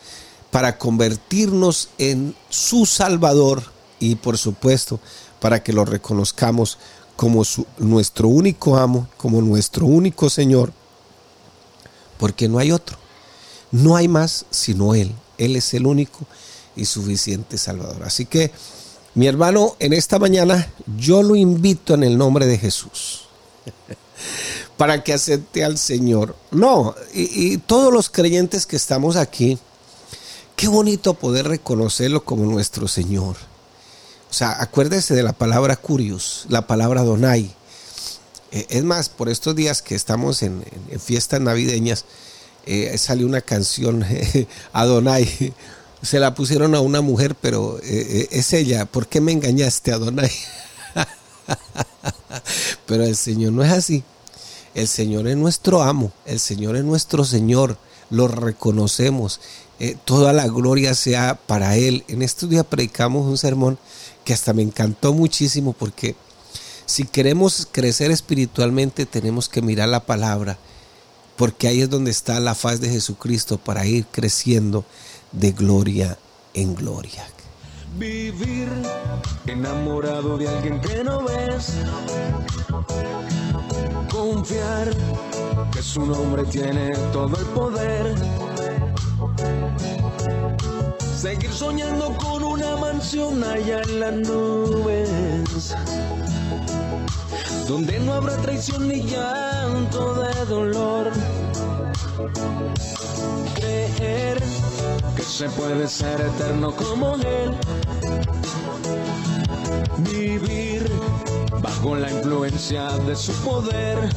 para 0.51 0.79
convertirnos 0.79 1.89
en 1.99 2.37
su 2.49 2.87
Salvador 2.87 3.65
y 3.99 4.15
por 4.17 4.39
supuesto 4.39 5.01
para 5.41 5.63
que 5.63 5.73
lo 5.73 5.85
reconozcamos 5.85 6.79
como 7.17 7.43
nuestro 7.79 8.29
único 8.29 8.77
amo, 8.77 9.09
como 9.17 9.41
nuestro 9.41 9.87
único 9.87 10.29
Señor, 10.31 10.73
porque 12.19 12.49
no 12.49 12.59
hay 12.59 12.73
otro, 12.73 12.97
no 13.71 13.97
hay 13.97 14.09
más 14.09 14.47
sino 14.51 14.95
Él, 14.95 15.13
Él 15.39 15.57
es 15.57 15.75
el 15.75 15.87
único 15.87 16.21
y 16.77 16.85
suficiente 16.85 17.59
Salvador. 17.59 18.03
Así 18.05 18.27
que, 18.27 18.51
mi 19.15 19.27
hermano, 19.27 19.77
en 19.79 19.93
esta 19.93 20.19
mañana 20.19 20.73
yo 20.97 21.23
lo 21.23 21.37
invito 21.37 21.95
en 21.95 22.03
el 22.03 22.19
nombre 22.19 22.47
de 22.47 22.59
Jesús 22.59 23.23
para 24.77 25.05
que 25.05 25.13
acepte 25.13 25.65
al 25.65 25.79
Señor. 25.79 26.35
No, 26.51 26.95
y, 27.13 27.59
todos 27.59 27.93
los 27.93 28.11
creyentes 28.11 28.67
que 28.67 28.77
estamos 28.77 29.17
aquí, 29.17 29.59
Qué 30.57 30.69
bonito 30.69 31.15
poder 31.15 31.49
reconocerlo 31.49 32.25
como 32.25 32.45
nuestro 32.45 32.87
Señor. 32.87 33.37
O 34.35 34.37
sea, 34.37 34.61
acuérdese 34.61 35.15
de 35.15 35.23
la 35.23 35.33
palabra 35.33 35.77
curios, 35.77 36.47
la 36.49 36.67
palabra 36.67 37.03
donai. 37.03 37.55
Eh, 38.51 38.67
es 38.69 38.83
más, 38.83 39.09
por 39.09 39.29
estos 39.29 39.55
días 39.55 39.81
que 39.81 39.95
estamos 39.95 40.43
en, 40.43 40.65
fiestas 40.99 41.41
navideñas, 41.41 42.05
eh, 42.67 42.99
salió 42.99 43.29
una 43.29 43.43
canción, 43.43 44.05
Adonai. 44.73 45.55
Se 46.03 46.19
la 46.19 46.35
pusieron 46.35 46.75
a 46.75 46.81
una 46.81 47.01
mujer, 47.01 47.37
pero 47.41 47.79
eh, 47.85 48.27
es 48.33 48.53
ella. 48.55 48.87
¿Por 48.87 49.07
qué 49.07 49.21
me 49.21 49.31
engañaste, 49.31 49.93
Adonai? 49.93 50.33
pero 52.87 53.05
el 53.05 53.15
Señor 53.15 53.53
no 53.53 53.63
es 53.63 53.71
así. 53.71 54.03
El 54.75 54.89
Señor 54.89 55.29
es 55.29 55.37
nuestro 55.37 55.81
amo, 55.81 56.13
el 56.27 56.41
Señor 56.41 56.75
es 56.75 56.83
nuestro 56.83 57.25
Señor. 57.25 57.79
Lo 58.11 58.27
reconocemos 58.27 59.41
toda 60.05 60.33
la 60.33 60.47
gloria 60.47 60.95
sea 60.95 61.39
para 61.47 61.77
Él. 61.77 62.05
En 62.09 62.23
estos 62.23 62.49
días 62.49 62.65
predicamos 62.65 63.27
un 63.27 63.37
sermón 63.39 63.79
que 64.25 64.33
hasta 64.33 64.53
me 64.53 64.63
encantó 64.63 65.13
muchísimo 65.13 65.73
porque 65.73 66.17
si 66.87 67.05
queremos 67.05 67.67
crecer 67.71 68.11
espiritualmente 68.11 69.07
tenemos 69.07 69.49
que 69.49 69.63
mirar 69.63 69.89
la 69.89 70.01
palabra, 70.01 70.59
porque 71.37 71.69
ahí 71.69 71.83
es 71.83 71.91
donde 71.91 72.11
está 72.11 72.39
la 72.41 72.55
faz 72.55 72.81
de 72.81 72.91
Jesucristo 72.91 73.59
para 73.59 73.87
ir 73.87 74.07
creciendo 74.07 74.85
de 75.33 75.53
gloria 75.53 76.19
en 76.53 76.75
gloria. 76.75 77.25
Vivir 77.99 78.69
enamorado 79.47 80.37
de 80.37 80.49
alguien 80.49 80.81
que 80.81 81.05
no 81.05 81.23
ves. 81.25 81.75
Confiar 84.11 84.91
que 85.73 85.83
su 85.83 86.05
nombre 86.05 86.45
tiene 86.45 86.93
todo 87.13 87.37
el 87.37 87.47
poder 87.47 88.15
Seguir 91.25 91.55
soñando 91.55 92.15
con 92.19 92.45
una 92.45 92.77
mansión 92.77 93.43
allá 93.43 93.81
en 93.81 94.01
las 94.01 94.13
nubes. 94.13 95.75
Donde 97.67 97.99
no 98.01 98.13
habrá 98.13 98.37
traición 98.43 98.89
ni 98.89 99.05
llanto 99.05 100.17
de 100.17 100.45
dolor. 100.45 101.11
Creer 103.55 104.39
que 105.17 105.23
se 105.23 105.49
puede 105.49 105.89
ser 105.89 106.21
eterno 106.21 106.77
como 106.77 107.15
Él. 107.15 107.55
Vivir 109.97 110.93
bajo 111.63 111.97
la 111.97 112.11
influencia 112.11 112.91
de 112.99 113.17
su 113.17 113.33
poder 113.37 114.11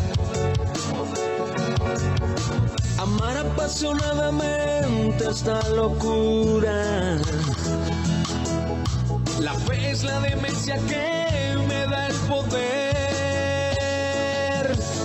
amar 3.08 3.38
apasionadamente 3.38 5.30
esta 5.30 5.60
locura. 5.70 7.18
La 9.40 9.54
fe 9.54 9.92
es 9.92 10.04
la 10.04 10.20
demencia 10.20 10.76
que 10.88 11.56
me 11.68 11.88
da 11.88 12.08
el 12.08 12.16
poder. 12.32 12.66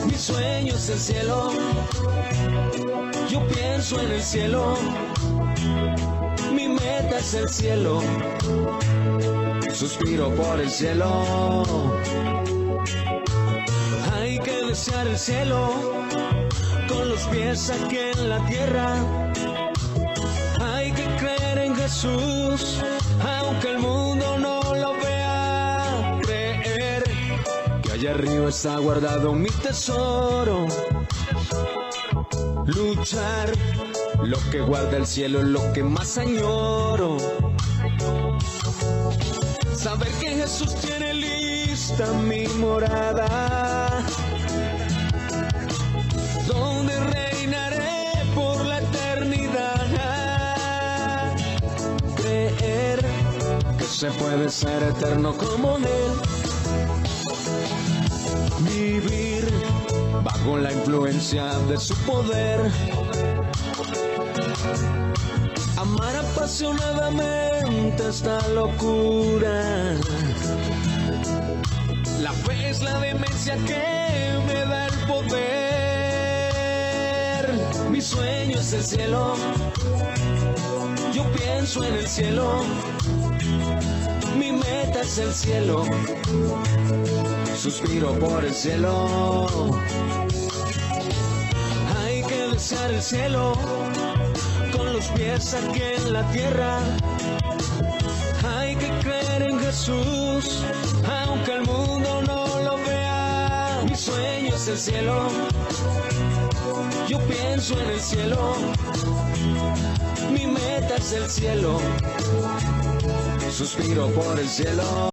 Mi 0.06 0.14
sueño 0.14 0.74
es 0.74 0.88
el 0.88 0.98
cielo. 0.98 1.52
Yo 3.30 3.46
pienso 3.48 4.00
en 4.00 4.10
el 4.10 4.22
cielo. 4.22 4.76
Mi 6.52 6.68
meta 6.68 7.18
es 7.18 7.34
el 7.34 7.48
cielo. 7.48 8.02
Suspiro 9.72 10.34
por 10.34 10.60
el 10.60 10.70
cielo. 10.70 11.62
Hay 14.12 14.38
que 14.40 14.66
desear 14.66 15.06
el 15.06 15.18
cielo 15.18 16.02
los 17.22 17.34
pies 17.34 17.70
aquí 17.70 17.98
en 17.98 18.28
la 18.28 18.44
tierra. 18.46 18.94
Hay 20.60 20.92
que 20.92 21.04
creer 21.16 21.58
en 21.58 21.76
Jesús, 21.76 22.78
aunque 23.38 23.70
el 23.70 23.78
mundo 23.78 24.38
no 24.38 24.62
lo 24.74 24.94
vea. 24.94 26.18
Creer 26.22 27.04
que 27.82 27.92
allá 27.92 28.10
arriba 28.12 28.48
está 28.48 28.78
guardado 28.78 29.32
mi 29.32 29.50
tesoro. 29.50 30.66
Luchar, 32.66 33.52
lo 34.22 34.38
que 34.50 34.60
guarda 34.60 34.96
el 34.96 35.06
cielo 35.06 35.40
es 35.40 35.46
lo 35.46 35.72
que 35.72 35.82
más 35.82 36.18
añoro. 36.18 37.16
Saber 39.74 40.08
que 40.20 40.28
Jesús 40.28 40.74
tiene 40.76 41.14
lista 41.14 42.06
mi 42.12 42.46
morada 42.58 44.02
se 54.02 54.10
puede 54.10 54.48
ser 54.48 54.82
eterno 54.82 55.32
como 55.36 55.76
Él. 55.76 55.84
Vivir 58.62 59.48
bajo 60.24 60.58
la 60.58 60.72
influencia 60.72 61.56
de 61.68 61.78
su 61.78 61.94
poder. 61.98 62.68
Amar 65.76 66.16
apasionadamente 66.16 68.08
esta 68.08 68.48
locura. 68.48 69.94
La 72.20 72.32
fe 72.32 72.70
es 72.70 72.82
la 72.82 72.98
demencia 72.98 73.54
que 73.54 74.42
me 74.48 74.64
da 74.64 74.86
el 74.86 74.94
poder 75.06 75.62
mi 77.88 78.00
sueño 78.00 78.58
es 78.58 78.72
el 78.72 78.82
cielo. 78.82 79.36
Yo 81.12 81.30
pienso 81.32 81.84
en 81.84 81.94
el 81.94 82.08
cielo. 82.08 82.64
Mi 84.36 84.52
meta 84.52 85.00
es 85.02 85.18
el 85.18 85.32
cielo. 85.32 85.84
Suspiro 87.56 88.18
por 88.18 88.44
el 88.44 88.54
cielo. 88.54 89.70
Hay 91.98 92.22
que 92.24 92.48
desear 92.52 92.90
el 92.92 93.02
cielo 93.02 93.52
con 94.76 94.92
los 94.92 95.06
pies 95.08 95.54
aquí 95.54 95.82
en 95.96 96.12
la 96.12 96.30
tierra. 96.32 96.78
Hay 98.56 98.76
que 98.76 98.88
creer 99.00 99.42
en 99.42 99.58
Jesús, 99.60 100.64
aunque 101.24 101.52
el 101.52 101.62
mundo 101.62 102.22
no 102.26 102.60
lo 102.64 102.76
vea. 102.78 103.82
Mi 103.88 103.96
sueño 103.96 104.54
es 104.54 104.68
el 104.68 104.78
cielo 104.78 105.28
yo 107.08 107.18
pienso 107.26 107.78
en 107.78 107.90
el 107.90 108.00
cielo, 108.00 108.54
mi 110.30 110.46
meta 110.46 110.96
es 110.96 111.12
el 111.12 111.28
cielo. 111.28 111.78
Suspiro 113.52 114.08
por 114.14 114.40
el 114.40 114.48
cielo. 114.48 115.11